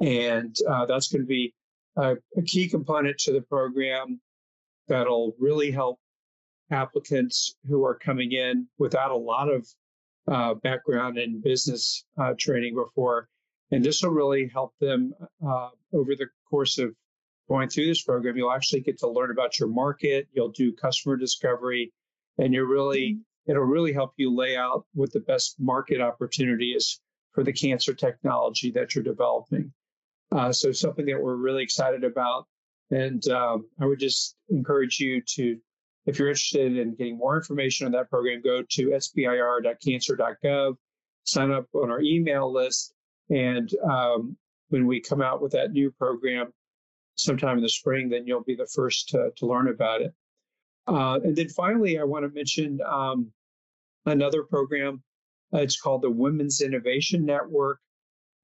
And 0.00 0.54
uh, 0.68 0.86
that's 0.86 1.08
going 1.08 1.22
to 1.22 1.26
be 1.26 1.54
a, 1.96 2.16
a, 2.36 2.42
key 2.42 2.68
component 2.68 3.18
to 3.20 3.32
the 3.32 3.40
program 3.40 4.20
that'll 4.86 5.34
really 5.40 5.72
help 5.72 5.98
applicants 6.70 7.56
who 7.68 7.84
are 7.84 7.96
coming 7.96 8.32
in 8.32 8.68
without 8.78 9.10
a 9.10 9.16
lot 9.16 9.48
of 9.48 9.66
uh, 10.30 10.54
background 10.54 11.18
in 11.18 11.40
business 11.40 12.04
uh, 12.20 12.34
training 12.38 12.74
before. 12.74 13.28
And 13.72 13.84
this 13.84 14.02
will 14.02 14.10
really 14.10 14.48
help 14.52 14.74
them 14.80 15.14
uh, 15.44 15.70
over 15.92 16.14
the 16.14 16.28
course 16.48 16.78
of 16.78 16.94
going 17.48 17.68
through 17.68 17.86
this 17.86 18.02
program, 18.02 18.36
you'll 18.36 18.52
actually 18.52 18.80
get 18.80 18.98
to 18.98 19.08
learn 19.08 19.30
about 19.30 19.58
your 19.58 19.68
market. 19.68 20.28
You'll 20.32 20.50
do 20.50 20.72
customer 20.72 21.16
discovery, 21.16 21.92
and 22.36 22.52
you're 22.52 22.68
really 22.68 23.14
mm-hmm. 23.14 23.50
it'll 23.50 23.64
really 23.64 23.92
help 23.92 24.12
you 24.16 24.34
lay 24.34 24.56
out 24.56 24.84
what 24.94 25.12
the 25.12 25.20
best 25.20 25.56
market 25.58 26.00
opportunity 26.00 26.72
is 26.72 27.00
for 27.32 27.44
the 27.44 27.52
cancer 27.52 27.94
technology 27.94 28.70
that 28.72 28.94
you're 28.94 29.04
developing. 29.04 29.72
Uh, 30.30 30.52
so 30.52 30.72
something 30.72 31.06
that 31.06 31.20
we're 31.20 31.36
really 31.36 31.62
excited 31.62 32.04
about, 32.04 32.46
and 32.90 33.26
um, 33.28 33.66
I 33.80 33.86
would 33.86 33.98
just 33.98 34.36
encourage 34.50 35.00
you 35.00 35.22
to 35.34 35.58
if 36.06 36.18
you're 36.18 36.28
interested 36.28 36.76
in 36.76 36.94
getting 36.94 37.18
more 37.18 37.36
information 37.36 37.86
on 37.86 37.92
that 37.92 38.08
program, 38.08 38.40
go 38.42 38.62
to 38.62 38.90
sbir.cancer.gov, 38.90 40.76
sign 41.24 41.50
up 41.50 41.66
on 41.74 41.90
our 41.90 42.00
email 42.00 42.50
list, 42.50 42.94
and 43.28 43.70
um, 43.84 44.36
when 44.70 44.86
we 44.86 45.00
come 45.00 45.20
out 45.20 45.42
with 45.42 45.52
that 45.52 45.72
new 45.72 45.90
program 45.90 46.52
sometime 47.18 47.56
in 47.58 47.62
the 47.62 47.68
spring, 47.68 48.08
then 48.08 48.26
you'll 48.26 48.44
be 48.44 48.54
the 48.54 48.66
first 48.66 49.08
to, 49.10 49.30
to 49.36 49.46
learn 49.46 49.68
about 49.68 50.00
it. 50.00 50.14
Uh, 50.86 51.18
and 51.22 51.36
then 51.36 51.48
finally, 51.48 51.98
I 51.98 52.04
want 52.04 52.24
to 52.24 52.30
mention 52.30 52.80
um, 52.88 53.30
another 54.06 54.44
program. 54.44 55.02
Uh, 55.52 55.58
it's 55.58 55.80
called 55.80 56.02
the 56.02 56.10
Women's 56.10 56.60
Innovation 56.60 57.26
Network. 57.26 57.80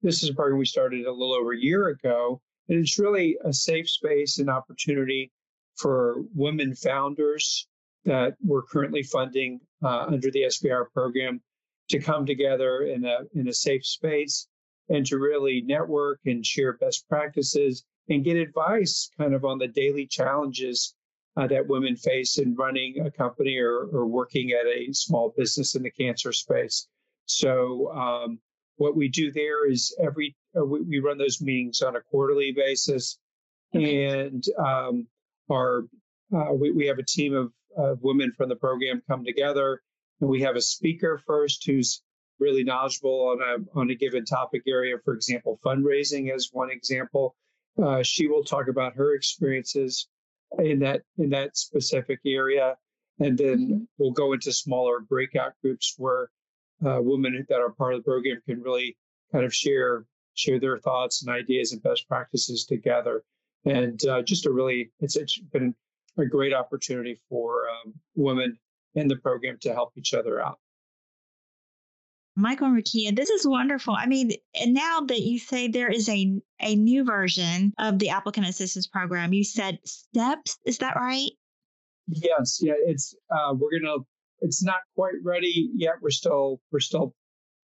This 0.03 0.23
is 0.23 0.31
a 0.31 0.35
program 0.35 0.59
we 0.59 0.67
started 0.67 1.07
a 1.07 1.13
little 1.13 1.35
over 1.35 1.53
a 1.53 1.59
year 1.59 1.89
ago, 1.89 2.43
and 2.69 2.79
it's 2.79 2.99
really 2.99 3.39
a 3.45 3.53
safe 3.53 3.89
space 3.89 4.39
and 4.39 4.51
opportunity 4.51 5.31
for 5.77 6.25
women 6.35 6.75
founders 6.75 7.67
that 8.05 8.35
we're 8.45 8.63
currently 8.63 9.03
funding 9.03 9.61
uh, 9.83 10.05
under 10.09 10.31
the 10.31 10.43
SBR 10.43 10.87
program 10.93 11.41
to 11.89 11.99
come 11.99 12.27
together 12.27 12.83
in 12.83 13.05
a 13.05 13.19
in 13.35 13.49
a 13.49 13.53
safe 13.53 13.85
space 13.85 14.47
and 14.89 15.07
to 15.07 15.19
really 15.19 15.63
network 15.63 16.21
and 16.27 16.45
share 16.45 16.75
best 16.75 17.09
practices 17.09 17.85
and 18.09 18.25
get 18.25 18.37
advice 18.37 19.11
kind 19.19 19.35
of 19.35 19.45
on 19.45 19.59
the 19.59 19.69
daily 19.69 20.07
challenges 20.07 20.95
uh, 21.37 21.47
that 21.49 21.67
women 21.67 21.97
face 21.97 22.39
in 22.39 22.55
running 22.55 23.05
a 23.05 23.11
company 23.11 23.59
or, 23.59 23.89
or 23.93 24.07
working 24.07 24.53
at 24.53 24.67
a 24.67 24.93
small 24.93 25.35
business 25.37 25.75
in 25.75 25.83
the 25.83 25.91
cancer 25.91 26.33
space. 26.33 26.87
So 27.27 27.91
um, 27.93 28.39
what 28.77 28.97
we 28.97 29.09
do 29.09 29.33
there 29.33 29.69
is 29.69 29.97
every 30.01 30.37
uh, 30.57 30.65
we, 30.65 30.83
we, 30.83 30.99
run 31.01 31.19
those 31.19 31.41
meetings 31.41 31.83
on 31.83 31.97
a 31.97 32.01
quarterly 32.01 32.53
basis, 32.53 33.19
and 33.73 34.45
um, 34.59 35.07
our 35.51 35.85
uh, 36.35 36.53
we, 36.53 36.71
we 36.71 36.87
have 36.87 36.99
a 36.99 37.05
team 37.05 37.35
of, 37.35 37.53
of 37.77 37.99
women 38.03 38.33
from 38.37 38.49
the 38.49 38.57
program 38.57 39.03
come 39.09 39.25
together, 39.25 39.81
and 40.21 40.31
we 40.31 40.43
have 40.43 40.57
a 40.57 40.61
speaker 40.61 41.21
first 41.27 41.65
who's 41.67 42.03
really 42.39 42.63
knowledgeable 42.63 43.29
on 43.29 43.41
a 43.41 43.79
on 43.79 43.91
a 43.91 43.95
given 43.95 44.25
topic 44.25 44.63
area. 44.69 44.97
For 45.05 45.15
example, 45.15 45.59
fundraising 45.65 46.33
as 46.33 46.51
one 46.53 46.71
example. 46.71 47.35
Uh, 47.83 48.03
she 48.03 48.27
will 48.27 48.45
talk 48.45 48.69
about 48.69 48.95
her 48.95 49.15
experiences 49.15 50.09
in 50.59 50.79
that 50.81 51.03
in 51.19 51.31
that 51.31 51.57
specific 51.57 52.21
area, 52.25 52.77
and 53.19 53.37
then 53.37 53.59
mm-hmm. 53.59 53.79
we'll 53.99 54.13
go 54.13 54.33
into 54.33 54.53
smaller 54.53 55.01
breakout 55.01 55.53
groups 55.63 55.95
where 55.99 56.31
uh, 56.87 56.99
women 57.01 57.45
that 57.49 57.61
are 57.61 57.71
part 57.71 57.95
of 57.95 58.01
the 58.01 58.05
program 58.05 58.41
can 58.47 58.61
really 58.63 58.97
kind 59.33 59.45
of 59.45 59.55
share 59.55 60.05
share 60.35 60.59
their 60.59 60.79
thoughts 60.79 61.23
and 61.23 61.35
ideas 61.35 61.73
and 61.73 61.83
best 61.83 62.09
practices 62.09 62.65
together. 62.65 63.23
And 63.65 64.05
uh, 64.07 64.23
just 64.23 64.47
a 64.47 64.51
really, 64.51 64.91
it's, 65.01 65.17
it's 65.17 65.39
been 65.39 65.75
a 66.19 66.27
great 66.27 66.53
opportunity 66.53 67.19
for 67.29 67.69
um, 67.69 67.95
women 68.15 68.59
in 68.95 69.09
the 69.09 69.17
program 69.17 69.59
to 69.63 69.73
help 69.73 69.93
each 69.97 70.13
other 70.13 70.41
out. 70.45 70.59
Michael 72.37 72.67
and 72.67 72.77
Rukiyah, 72.77 73.15
this 73.15 73.31
is 73.31 73.47
wonderful. 73.47 73.95
I 73.97 74.07
mean, 74.07 74.33
and 74.61 74.75
now 74.75 75.01
that 75.03 75.21
you 75.21 75.39
say 75.39 75.69
there 75.69 75.91
is 75.91 76.09
a 76.09 76.41
a 76.61 76.75
new 76.75 77.05
version 77.05 77.73
of 77.79 77.99
the 77.99 78.11
applicant 78.11 78.49
assistance 78.49 78.87
program, 78.87 79.33
you 79.33 79.45
said 79.45 79.79
steps. 79.85 80.59
Is 80.65 80.79
that 80.79 80.97
right? 80.97 81.31
Yes. 82.09 82.59
Yeah. 82.61 82.75
It's 82.77 83.15
uh, 83.31 83.55
we're 83.55 83.79
gonna. 83.79 83.99
It's 84.41 84.65
not 84.65 84.81
quite 84.97 85.15
ready 85.23 85.71
yet. 85.75 85.95
We're 86.03 86.11
still 86.11 86.61
we're 86.73 86.81
still 86.81 87.15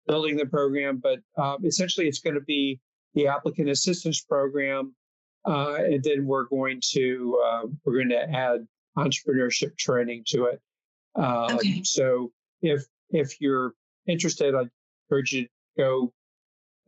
building 0.07 0.37
the 0.37 0.45
program, 0.45 1.01
but 1.01 1.19
um, 1.41 1.65
essentially 1.65 2.07
it's 2.07 2.19
going 2.19 2.35
to 2.35 2.41
be 2.41 2.79
the 3.13 3.27
applicant 3.27 3.69
assistance 3.69 4.21
program, 4.21 4.95
uh, 5.45 5.75
and 5.75 6.03
then 6.03 6.25
we're 6.25 6.45
going 6.45 6.81
to 6.91 7.41
uh, 7.45 7.67
we're 7.83 7.95
going 7.95 8.09
to 8.09 8.29
add 8.29 8.67
entrepreneurship 8.97 9.77
training 9.77 10.23
to 10.27 10.45
it. 10.45 10.61
Um, 11.15 11.55
okay. 11.55 11.81
So 11.83 12.31
if 12.61 12.83
if 13.09 13.39
you're 13.39 13.73
interested, 14.07 14.55
I 14.55 14.63
encourage 15.09 15.33
you 15.33 15.43
to 15.43 15.49
go 15.77 16.13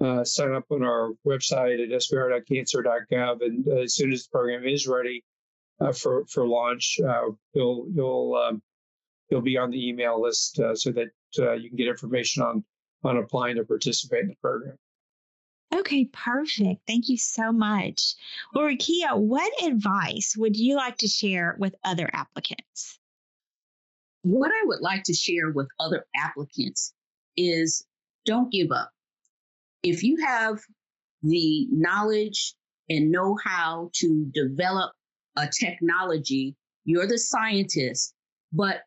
uh, 0.01 0.23
sign 0.23 0.53
up 0.53 0.65
on 0.71 0.83
our 0.83 1.11
website 1.27 1.83
at 1.83 1.89
sbir.cancer.gov, 1.89 3.41
and 3.41 3.67
uh, 3.67 3.81
as 3.81 3.95
soon 3.95 4.11
as 4.11 4.23
the 4.23 4.29
program 4.31 4.65
is 4.65 4.87
ready 4.87 5.23
uh, 5.81 5.91
for 5.91 6.25
for 6.27 6.47
launch, 6.47 6.99
uh, 7.05 7.29
you'll 7.53 7.87
you'll 7.93 8.35
um, 8.35 8.61
you'll 9.29 9.41
be 9.41 9.57
on 9.57 9.71
the 9.71 9.89
email 9.89 10.21
list 10.21 10.59
uh, 10.59 10.75
so 10.75 10.91
that 10.91 11.09
uh, 11.39 11.53
you 11.53 11.69
can 11.69 11.77
get 11.77 11.87
information 11.87 12.43
on 12.43 12.63
on 13.03 13.17
applying 13.17 13.55
to 13.55 13.63
participate 13.63 14.23
in 14.23 14.29
the 14.29 14.35
program. 14.41 14.77
Okay, 15.73 16.05
perfect. 16.05 16.81
Thank 16.87 17.09
you 17.09 17.17
so 17.17 17.51
much. 17.51 18.15
Well, 18.53 18.65
Rukiyah, 18.65 19.17
what 19.17 19.63
advice 19.63 20.35
would 20.35 20.57
you 20.57 20.75
like 20.75 20.97
to 20.97 21.07
share 21.07 21.55
with 21.59 21.75
other 21.83 22.09
applicants? 22.11 22.97
What 24.23 24.51
I 24.51 24.65
would 24.65 24.81
like 24.81 25.03
to 25.03 25.13
share 25.13 25.51
with 25.51 25.67
other 25.79 26.05
applicants 26.15 26.93
is 27.39 27.85
don't 28.25 28.51
give 28.51 28.71
up. 28.71 28.91
If 29.83 30.03
you 30.03 30.17
have 30.25 30.59
the 31.23 31.67
knowledge 31.71 32.53
and 32.89 33.11
know 33.11 33.37
how 33.43 33.91
to 33.95 34.31
develop 34.33 34.91
a 35.37 35.47
technology, 35.47 36.55
you're 36.85 37.07
the 37.07 37.17
scientist, 37.17 38.13
but 38.51 38.81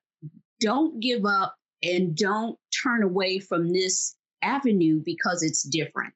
don't 0.60 1.00
give 1.00 1.24
up 1.24 1.54
and 1.82 2.16
don't 2.16 2.58
turn 2.82 3.02
away 3.02 3.38
from 3.38 3.72
this 3.72 4.16
avenue 4.42 5.00
because 5.04 5.42
it's 5.42 5.62
different. 5.62 6.12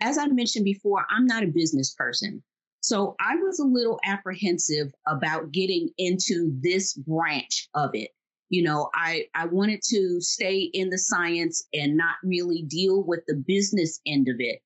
As 0.00 0.18
I 0.18 0.26
mentioned 0.26 0.64
before, 0.64 1.06
I'm 1.08 1.26
not 1.26 1.42
a 1.42 1.48
business 1.48 1.94
person. 1.94 2.42
So 2.80 3.16
I 3.18 3.36
was 3.36 3.58
a 3.58 3.64
little 3.64 3.98
apprehensive 4.04 4.92
about 5.06 5.52
getting 5.52 5.90
into 5.98 6.52
this 6.60 6.94
branch 6.94 7.68
of 7.74 7.90
it 7.94 8.10
you 8.48 8.62
know 8.62 8.90
i 8.94 9.24
i 9.34 9.44
wanted 9.46 9.80
to 9.82 10.20
stay 10.20 10.70
in 10.72 10.90
the 10.90 10.98
science 10.98 11.66
and 11.74 11.96
not 11.96 12.14
really 12.22 12.62
deal 12.62 13.02
with 13.02 13.20
the 13.26 13.34
business 13.46 14.00
end 14.06 14.28
of 14.28 14.36
it. 14.38 14.60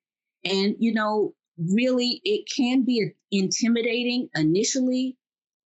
And 0.45 0.75
you 0.79 0.93
know 0.93 1.35
really 1.59 2.21
it 2.25 2.47
can 2.55 2.85
be 2.85 3.11
intimidating 3.31 4.29
initially 4.35 5.17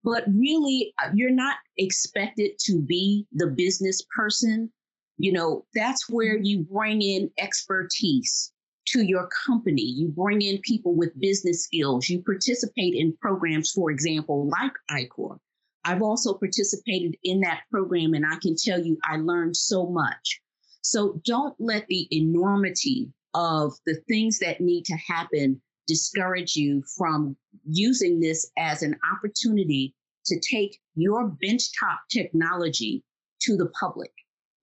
but 0.04 0.24
really 0.28 0.94
uh, 1.04 1.10
you're 1.14 1.32
not 1.32 1.58
expected 1.78 2.52
to 2.60 2.80
be 2.80 3.26
the 3.34 3.48
business 3.48 4.06
person. 4.16 4.72
You 5.18 5.34
know 5.34 5.66
that's 5.74 6.10
where 6.10 6.36
mm-hmm. 6.36 6.46
you 6.46 6.68
bring 6.72 7.02
in 7.02 7.30
expertise 7.38 8.52
to 8.88 9.02
your 9.02 9.28
company. 9.46 9.82
You 9.82 10.08
bring 10.08 10.42
in 10.42 10.60
people 10.60 10.96
with 10.96 11.20
business 11.20 11.64
skills. 11.64 12.08
You 12.08 12.22
participate 12.22 12.94
in 12.94 13.18
programs 13.22 13.72
for 13.72 13.92
example 13.92 14.50
like 14.50 14.74
I-Corps 14.90 15.40
I've 15.88 16.02
also 16.02 16.34
participated 16.34 17.16
in 17.24 17.40
that 17.42 17.62
program, 17.72 18.14
and 18.14 18.26
I 18.26 18.36
can 18.42 18.56
tell 18.58 18.78
you 18.80 18.98
I 19.06 19.16
learned 19.16 19.56
so 19.56 19.88
much. 19.88 20.42
So 20.82 21.22
don't 21.26 21.56
let 21.60 21.88
the 21.88 22.08
enormity 22.12 23.14
of 23.34 23.74
the 23.86 23.96
things 24.10 24.40
that 24.40 24.60
need 24.60 24.84
to 24.86 24.98
happen 24.98 25.62
discourage 25.88 26.58
you 26.58 26.84
from 26.98 27.38
using 27.66 28.20
this 28.20 28.52
as 28.58 28.84
an 28.84 28.98
opportunity 29.16 29.96
to 30.26 30.38
take 30.42 30.78
your 30.96 31.30
benchtop 31.30 32.00
technology 32.12 33.02
to 33.44 33.56
the 33.56 33.70
public 33.80 34.12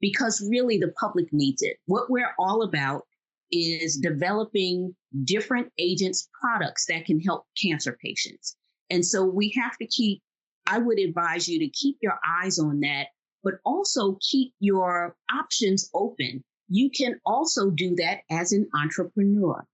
because 0.02 0.46
really 0.50 0.76
the 0.76 0.92
public 1.00 1.32
needs 1.32 1.62
it. 1.62 1.78
What 1.86 2.10
we're 2.10 2.34
all 2.38 2.62
about 2.62 3.06
is 3.50 3.96
developing 3.96 4.94
different 5.24 5.72
agents, 5.78 6.28
products 6.38 6.84
that 6.86 7.06
can 7.06 7.18
help 7.18 7.46
cancer 7.60 7.96
patients. 8.02 8.56
And 8.90 9.06
so 9.06 9.24
we 9.24 9.54
have 9.58 9.78
to 9.78 9.86
keep 9.86 10.20
I 10.66 10.78
would 10.78 10.98
advise 10.98 11.48
you 11.48 11.58
to 11.60 11.68
keep 11.68 11.98
your 12.00 12.18
eyes 12.26 12.58
on 12.58 12.80
that, 12.80 13.08
but 13.42 13.54
also 13.64 14.18
keep 14.20 14.52
your 14.60 15.16
options 15.32 15.90
open. 15.94 16.42
You 16.68 16.90
can 16.90 17.20
also 17.26 17.70
do 17.70 17.94
that 17.96 18.20
as 18.30 18.52
an 18.52 18.68
entrepreneur. 18.74 19.64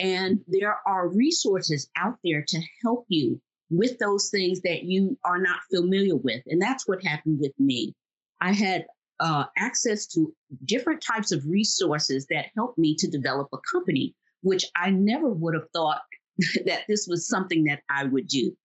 And 0.00 0.40
there 0.46 0.76
are 0.86 1.08
resources 1.08 1.90
out 1.96 2.18
there 2.24 2.44
to 2.48 2.60
help 2.82 3.04
you 3.08 3.40
with 3.70 3.98
those 3.98 4.30
things 4.30 4.60
that 4.62 4.84
you 4.84 5.18
are 5.24 5.38
not 5.38 5.60
familiar 5.72 6.16
with. 6.16 6.42
And 6.46 6.60
that's 6.60 6.88
what 6.88 7.04
happened 7.04 7.38
with 7.40 7.52
me. 7.58 7.94
I 8.40 8.52
had 8.52 8.86
uh, 9.20 9.44
access 9.56 10.06
to 10.06 10.32
different 10.64 11.02
types 11.02 11.32
of 11.32 11.44
resources 11.46 12.26
that 12.30 12.46
helped 12.56 12.78
me 12.78 12.94
to 12.96 13.10
develop 13.10 13.48
a 13.52 13.58
company, 13.72 14.14
which 14.42 14.64
I 14.76 14.90
never 14.90 15.28
would 15.28 15.54
have 15.54 15.68
thought 15.74 16.02
that 16.66 16.82
this 16.88 17.06
was 17.08 17.28
something 17.28 17.64
that 17.64 17.82
I 17.90 18.04
would 18.04 18.28
do. 18.28 18.56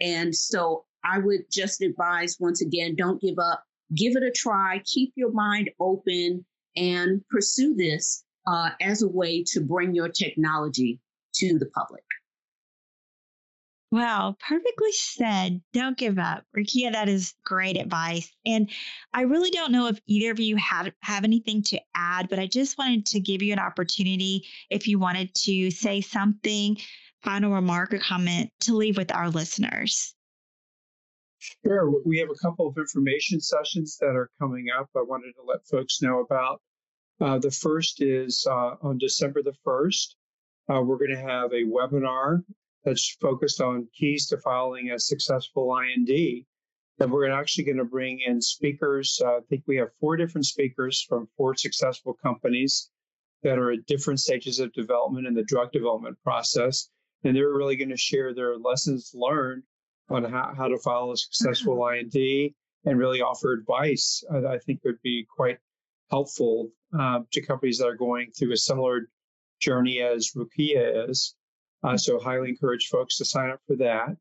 And 0.00 0.34
so 0.34 0.84
I 1.08 1.18
would 1.18 1.50
just 1.50 1.80
advise 1.80 2.36
once 2.38 2.60
again 2.60 2.96
don't 2.96 3.20
give 3.20 3.38
up, 3.38 3.64
give 3.94 4.16
it 4.16 4.22
a 4.22 4.30
try, 4.30 4.82
keep 4.84 5.12
your 5.16 5.32
mind 5.32 5.70
open, 5.80 6.44
and 6.76 7.22
pursue 7.30 7.74
this 7.74 8.24
uh, 8.46 8.70
as 8.80 9.02
a 9.02 9.08
way 9.08 9.44
to 9.48 9.60
bring 9.60 9.94
your 9.94 10.08
technology 10.08 11.00
to 11.34 11.58
the 11.58 11.66
public. 11.66 12.04
Wow, 13.90 14.36
perfectly 14.46 14.92
said. 14.92 15.62
Don't 15.72 15.96
give 15.96 16.18
up. 16.18 16.44
Rukiyah, 16.54 16.92
that 16.92 17.08
is 17.08 17.34
great 17.42 17.78
advice. 17.78 18.30
And 18.44 18.70
I 19.14 19.22
really 19.22 19.50
don't 19.50 19.72
know 19.72 19.86
if 19.86 19.98
either 20.06 20.30
of 20.30 20.40
you 20.40 20.56
have, 20.56 20.92
have 21.00 21.24
anything 21.24 21.62
to 21.64 21.80
add, 21.94 22.28
but 22.28 22.38
I 22.38 22.46
just 22.46 22.76
wanted 22.76 23.06
to 23.06 23.20
give 23.20 23.42
you 23.42 23.54
an 23.54 23.58
opportunity 23.58 24.46
if 24.68 24.88
you 24.88 24.98
wanted 24.98 25.34
to 25.46 25.70
say 25.70 26.02
something, 26.02 26.76
final 27.22 27.50
remark 27.50 27.94
or 27.94 27.98
comment 27.98 28.50
to 28.60 28.76
leave 28.76 28.98
with 28.98 29.14
our 29.14 29.30
listeners. 29.30 30.14
Sure. 31.64 31.92
We 32.04 32.18
have 32.18 32.30
a 32.30 32.46
couple 32.46 32.66
of 32.66 32.76
information 32.76 33.40
sessions 33.40 33.96
that 34.00 34.14
are 34.16 34.30
coming 34.40 34.66
up. 34.70 34.88
I 34.96 35.02
wanted 35.02 35.32
to 35.34 35.42
let 35.42 35.66
folks 35.66 36.02
know 36.02 36.20
about. 36.20 36.60
Uh, 37.20 37.38
the 37.38 37.50
first 37.50 38.00
is 38.00 38.46
uh, 38.48 38.76
on 38.82 38.98
December 38.98 39.42
the 39.42 39.54
1st. 39.66 40.14
Uh, 40.68 40.82
we're 40.82 40.98
going 40.98 41.14
to 41.14 41.16
have 41.16 41.52
a 41.52 41.64
webinar 41.64 42.44
that's 42.84 43.16
focused 43.20 43.60
on 43.60 43.88
keys 43.94 44.28
to 44.28 44.38
filing 44.38 44.90
a 44.90 44.98
successful 44.98 45.76
IND. 45.78 46.44
And 47.00 47.12
we're 47.12 47.30
actually 47.30 47.64
going 47.64 47.78
to 47.78 47.84
bring 47.84 48.20
in 48.20 48.40
speakers. 48.40 49.20
Uh, 49.24 49.36
I 49.36 49.40
think 49.48 49.64
we 49.66 49.76
have 49.76 49.88
four 50.00 50.16
different 50.16 50.46
speakers 50.46 51.04
from 51.08 51.28
four 51.36 51.54
successful 51.54 52.14
companies 52.14 52.90
that 53.42 53.58
are 53.58 53.72
at 53.72 53.86
different 53.86 54.20
stages 54.20 54.58
of 54.58 54.72
development 54.72 55.26
in 55.26 55.34
the 55.34 55.44
drug 55.44 55.72
development 55.72 56.18
process. 56.22 56.88
And 57.24 57.36
they're 57.36 57.52
really 57.52 57.76
going 57.76 57.90
to 57.90 57.96
share 57.96 58.34
their 58.34 58.56
lessons 58.58 59.12
learned 59.14 59.62
on 60.10 60.24
how, 60.24 60.52
how 60.56 60.68
to 60.68 60.78
file 60.78 61.12
a 61.12 61.16
successful 61.16 61.76
mm-hmm. 61.76 62.18
IND 62.18 62.54
and 62.84 62.98
really 62.98 63.20
offer 63.20 63.52
advice. 63.52 64.24
I, 64.32 64.54
I 64.54 64.58
think 64.58 64.80
would 64.84 65.02
be 65.02 65.26
quite 65.34 65.58
helpful 66.10 66.70
uh, 66.98 67.20
to 67.32 67.42
companies 67.42 67.78
that 67.78 67.86
are 67.86 67.96
going 67.96 68.30
through 68.30 68.52
a 68.52 68.56
similar 68.56 69.08
journey 69.60 70.00
as 70.00 70.32
Rukiyah 70.36 71.10
is. 71.10 71.34
Uh, 71.82 71.96
so 71.96 72.18
highly 72.18 72.48
encourage 72.48 72.88
folks 72.88 73.18
to 73.18 73.24
sign 73.24 73.50
up 73.50 73.60
for 73.66 73.76
that. 73.76 74.16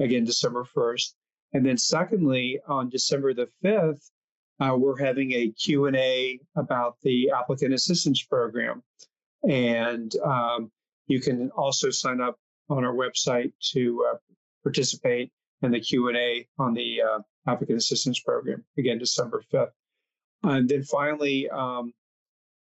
Again, 0.00 0.24
December 0.24 0.64
1st. 0.64 1.14
And 1.52 1.64
then 1.64 1.78
secondly, 1.78 2.60
on 2.68 2.88
December 2.88 3.34
the 3.34 3.48
5th, 3.64 4.10
uh, 4.60 4.74
we're 4.76 4.98
having 4.98 5.32
a 5.32 5.50
Q&A 5.50 6.40
about 6.56 6.96
the 7.02 7.30
applicant 7.30 7.72
assistance 7.72 8.22
program. 8.22 8.82
And 9.48 10.12
um, 10.24 10.70
you 11.06 11.20
can 11.20 11.50
also 11.50 11.90
sign 11.90 12.20
up 12.20 12.38
on 12.68 12.84
our 12.84 12.92
website 12.92 13.52
to 13.72 14.04
uh, 14.10 14.16
participate 14.62 15.32
in 15.62 15.72
the 15.72 15.80
Q&A 15.80 16.46
on 16.58 16.74
the 16.74 17.00
uh, 17.02 17.20
applicant 17.46 17.78
assistance 17.78 18.20
program, 18.20 18.62
again, 18.76 18.98
December 18.98 19.42
5th. 19.52 19.70
And 20.42 20.68
then 20.68 20.82
finally, 20.84 21.48
um, 21.50 21.94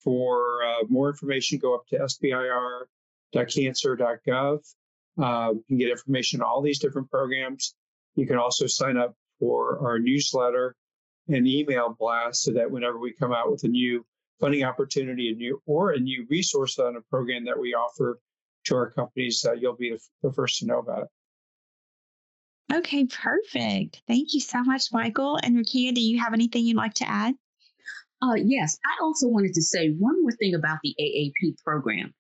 for 0.04 0.64
uh, 0.64 0.84
more 0.88 1.10
information, 1.10 1.58
go 1.60 1.76
up 1.76 1.86
to 1.88 1.98
sbir.cancer.gov. 1.98 4.60
Uh, 5.18 5.54
you 5.54 5.64
can 5.68 5.78
get 5.78 5.90
information 5.90 6.42
on 6.42 6.48
all 6.48 6.62
these 6.62 6.80
different 6.80 7.10
programs. 7.10 7.74
You 8.16 8.28
can 8.28 8.38
also 8.38 8.68
sign 8.68 8.98
up 8.98 9.16
for 9.40 9.80
our 9.86 10.00
newsletter 10.00 10.76
and 11.28 11.48
email 11.48 11.96
blast 11.98 12.44
so 12.44 12.54
that 12.54 12.70
whenever 12.70 13.00
we 13.00 13.14
come 13.14 13.34
out 13.34 13.52
with 13.52 13.64
a 13.64 13.68
new 13.68 14.06
funding 14.40 14.64
opportunity, 14.64 15.32
a 15.32 15.36
new 15.36 15.62
or 15.66 15.92
a 15.92 16.00
new 16.00 16.26
resource 16.30 16.78
on 16.80 16.96
a 16.96 17.02
program 17.02 17.46
that 17.46 17.60
we 17.60 17.74
offer 17.74 18.20
to 18.66 18.76
our 18.76 18.92
companies, 18.92 19.46
uh, 19.48 19.54
you'll 19.54 19.76
be 19.76 19.92
the, 19.92 20.00
the 20.24 20.34
first 20.34 20.60
to 20.60 20.66
know 20.66 20.80
about 20.80 21.04
it. 21.04 21.10
Okay, 22.74 23.06
perfect. 23.06 24.02
Thank 24.08 24.34
you 24.34 24.40
so 24.40 24.64
much, 24.64 24.92
Michael. 24.92 25.38
And 25.42 25.56
Rukiyah, 25.56 25.94
do 25.94 26.02
you 26.02 26.20
have 26.20 26.34
anything 26.34 26.66
you'd 26.66 26.78
like 26.78 26.96
to 26.96 27.08
add? 27.10 27.36
Uh, 28.22 28.36
yes, 28.36 28.78
I 28.86 29.04
also 29.04 29.28
wanted 29.28 29.54
to 29.54 29.62
say 29.62 29.92
one 29.92 30.22
more 30.22 30.32
thing 30.32 30.56
about 30.56 30.80
the 30.84 30.96
AAP 31.00 31.58
program 31.64 32.14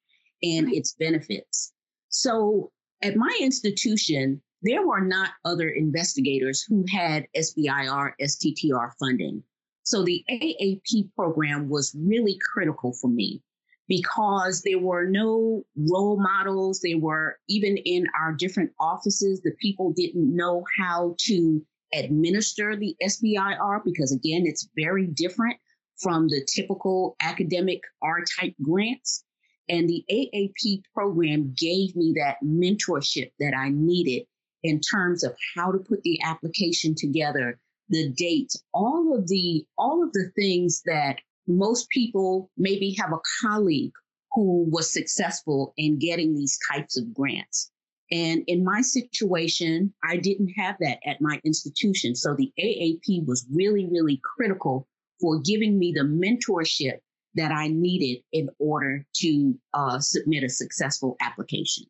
and 0.44 0.72
its 0.72 0.94
benefits. 0.94 1.74
So, 2.10 2.72
at 3.02 3.16
my 3.16 3.38
institution, 3.42 4.42
there 4.62 4.86
were 4.86 5.02
not 5.02 5.32
other 5.44 5.70
investigators 5.70 6.64
who 6.68 6.86
had 6.90 7.28
SBIR, 7.36 8.12
STTR 8.22 8.92
funding. 9.00 9.44
So, 9.84 10.04
the 10.04 10.24
AAP 10.30 11.14
program 11.16 11.70
was 11.70 11.96
really 11.98 12.38
critical 12.54 12.94
for 12.94 13.10
me 13.10 13.42
because 13.88 14.62
there 14.62 14.80
were 14.80 15.06
no 15.06 15.64
role 15.76 16.20
models. 16.20 16.82
They 16.82 16.96
were 16.96 17.38
even 17.48 17.78
in 17.78 18.08
our 18.20 18.34
different 18.34 18.72
offices, 18.80 19.42
the 19.42 19.54
people 19.62 19.94
didn't 19.96 20.36
know 20.36 20.64
how 20.78 21.16
to 21.20 21.66
administer 21.94 22.76
the 22.76 22.96
SBIR 23.04 23.84
because, 23.86 24.12
again, 24.12 24.44
it's 24.46 24.68
very 24.76 25.08
different 25.08 25.58
from 26.02 26.28
the 26.28 26.46
typical 26.54 27.16
academic 27.22 27.82
R 28.02 28.24
type 28.40 28.56
grants. 28.62 29.24
And 29.70 29.90
the 29.90 30.04
AAP 30.12 30.84
program 30.94 31.56
gave 31.58 31.96
me 31.96 32.14
that 32.18 32.38
mentorship 32.44 33.32
that 33.40 33.54
I 33.58 33.70
needed 33.70 34.24
in 34.64 34.80
terms 34.80 35.24
of 35.24 35.36
how 35.56 35.72
to 35.72 35.80
put 35.80 36.02
the 36.04 36.20
application 36.24 36.96
together, 36.96 37.60
the 37.90 38.10
dates, 38.10 38.62
all 38.74 39.16
of 39.16 39.28
the 39.28 39.66
all 39.78 40.04
of 40.04 40.12
the 40.12 40.32
things 40.36 40.82
that 40.86 41.20
most 41.48 41.90
people 41.90 42.50
maybe 42.58 42.96
have 43.00 43.12
a 43.12 43.20
colleague 43.42 43.94
who 44.32 44.66
was 44.70 44.92
successful 44.92 45.74
in 45.78 46.00
getting 46.00 46.36
these 46.36 46.58
types 46.72 46.98
of 46.98 47.14
grants. 47.14 47.72
And 48.12 48.44
in 48.48 48.64
my 48.64 48.82
situation, 48.82 49.94
I 50.04 50.18
didn't 50.18 50.50
have 50.58 50.76
that 50.80 51.00
at 51.06 51.22
my 51.22 51.40
institution. 51.44 52.16
So 52.16 52.36
the 52.36 52.52
AAP 52.60 53.26
was 53.26 53.48
really, 53.52 53.88
really 53.90 54.22
critical 54.38 54.88
for 55.20 55.40
giving 55.40 55.80
me 55.80 55.94
the 55.96 56.04
mentorship 56.04 57.00
that 57.36 57.52
I 57.52 57.68
needed 57.68 58.24
in 58.32 58.50
order 58.60 59.06
to 59.16 59.56
uh, 59.74 60.00
submit 60.00 60.44
a 60.44 60.50
successful 60.50 61.16
application. 61.20 61.86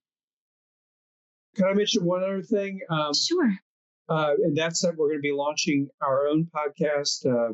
Can 1.56 1.66
I 1.66 1.74
mention 1.74 2.06
one 2.06 2.24
other 2.24 2.42
thing? 2.42 2.80
Um, 2.90 3.14
sure. 3.14 3.52
Uh, 4.08 4.34
and 4.44 4.56
that's 4.56 4.82
that 4.82 4.96
we're 4.98 5.08
going 5.08 5.20
to 5.20 5.22
be 5.22 5.32
launching 5.32 5.88
our 6.02 6.28
own 6.28 6.48
podcast. 6.54 7.26
Uh, 7.26 7.54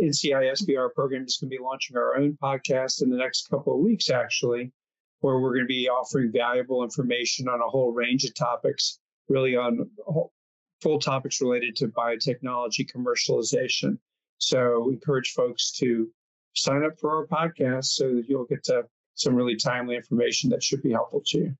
NCI 0.00 0.52
SBIR 0.52 0.92
program 0.94 1.24
is 1.24 1.36
going 1.36 1.50
to 1.50 1.56
be 1.56 1.62
launching 1.62 1.96
our 1.96 2.16
own 2.16 2.36
podcast 2.42 3.02
in 3.02 3.10
the 3.10 3.16
next 3.16 3.48
couple 3.48 3.74
of 3.74 3.80
weeks, 3.80 4.10
actually, 4.10 4.72
where 5.20 5.38
we're 5.38 5.54
going 5.54 5.64
to 5.64 5.68
be 5.68 5.88
offering 5.88 6.32
valuable 6.32 6.82
information 6.82 7.48
on 7.48 7.60
a 7.60 7.68
whole 7.68 7.92
range 7.92 8.24
of 8.24 8.34
topics, 8.34 8.98
really 9.28 9.56
on 9.56 9.88
full 10.82 10.98
topics 10.98 11.40
related 11.40 11.76
to 11.76 11.88
biotechnology 11.88 12.90
commercialization. 12.90 13.98
So 14.38 14.90
encourage 14.90 15.32
folks 15.32 15.72
to 15.78 16.10
sign 16.54 16.84
up 16.84 16.98
for 16.98 17.16
our 17.16 17.26
podcast 17.26 17.86
so 17.86 18.14
that 18.14 18.28
you'll 18.28 18.46
get 18.46 18.64
to 18.64 18.82
some 19.14 19.34
really 19.34 19.56
timely 19.56 19.96
information 19.96 20.50
that 20.50 20.62
should 20.62 20.82
be 20.82 20.92
helpful 20.92 21.22
to 21.26 21.38
you. 21.38 21.56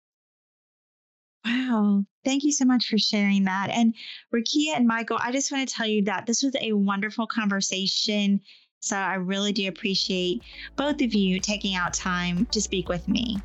Wow. 1.45 2.05
Thank 2.25 2.45
you 2.45 2.53
so 2.53 2.65
much 2.65 2.89
for 2.89 2.97
sharing 2.97 3.45
that. 3.45 3.69
And 3.71 3.95
Rukiyah 4.35 4.77
and 4.77 4.87
Michael, 4.87 5.19
I 5.21 5.31
just 5.31 5.53
want 5.53 5.69
to 5.69 5.75
tell 5.75 5.87
you 5.87 6.05
that 6.05 6.27
this 6.27 6.43
was 6.43 6.57
a 6.61 6.73
wonderful 6.73 7.27
conversation. 7.27 8.41
So 8.81 8.97
I 8.97 9.15
really 9.15 9.53
do 9.53 9.69
appreciate 9.69 10.43
both 10.77 11.01
of 11.03 11.15
you 11.15 11.41
taking 11.41 11.75
out 11.75 11.95
time 11.95 12.47
to 12.47 12.61
speak 12.61 12.89
with 12.89 13.07
me. 13.09 13.39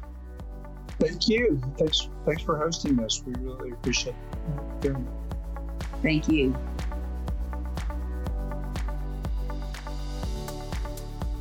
Thank 1.00 1.30
you. 1.30 1.62
Thanks 1.78 2.10
thanks 2.26 2.42
for 2.42 2.58
hosting 2.58 2.96
this. 2.98 3.24
We 3.26 3.34
really 3.40 3.72
appreciate 3.72 4.16
it. 4.84 4.96
Thank 6.02 6.28
you. 6.28 6.56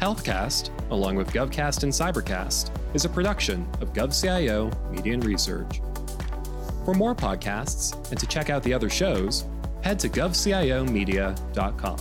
Healthcast, 0.01 0.71
along 0.91 1.17
with 1.17 1.33
GovCast 1.33 1.83
and 1.83 1.93
Cybercast, 1.93 2.71
is 2.95 3.05
a 3.05 3.09
production 3.09 3.69
of 3.81 3.93
GovCIO 3.93 4.93
Media 4.93 5.15
and 5.15 5.25
Research. 5.25 5.81
For 6.89 6.95
more 6.95 7.15
podcasts 7.15 7.95
and 8.11 8.19
to 8.19 8.27
check 8.27 8.49
out 8.49 8.63
the 8.63 8.73
other 8.73 8.89
shows, 8.89 9.45
head 9.83 9.99
to 9.99 10.09
govciomedia.com. 10.09 11.99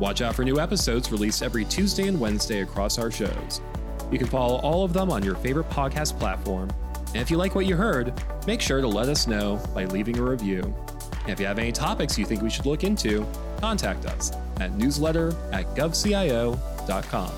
Watch 0.00 0.20
out 0.20 0.34
for 0.34 0.44
new 0.44 0.58
episodes 0.58 1.12
released 1.12 1.44
every 1.44 1.64
Tuesday 1.64 2.08
and 2.08 2.18
Wednesday 2.18 2.62
across 2.62 2.98
our 2.98 3.12
shows. 3.12 3.60
You 4.10 4.18
can 4.18 4.26
follow 4.26 4.56
all 4.62 4.82
of 4.82 4.92
them 4.92 5.12
on 5.12 5.22
your 5.22 5.36
favorite 5.36 5.70
podcast 5.70 6.18
platform. 6.18 6.70
And 7.14 7.18
if 7.18 7.30
you 7.30 7.36
like 7.36 7.54
what 7.54 7.66
you 7.66 7.76
heard, 7.76 8.12
make 8.48 8.60
sure 8.60 8.80
to 8.80 8.88
let 8.88 9.08
us 9.08 9.28
know 9.28 9.62
by 9.72 9.84
leaving 9.84 10.18
a 10.18 10.24
review. 10.24 10.74
And 11.20 11.30
if 11.30 11.38
you 11.38 11.46
have 11.46 11.60
any 11.60 11.70
topics 11.70 12.18
you 12.18 12.24
think 12.24 12.42
we 12.42 12.50
should 12.50 12.66
look 12.66 12.82
into, 12.82 13.24
contact 13.60 14.06
us 14.06 14.32
at 14.58 14.72
newsletter 14.72 15.36
at 15.52 15.66
govcio.com. 15.76 17.30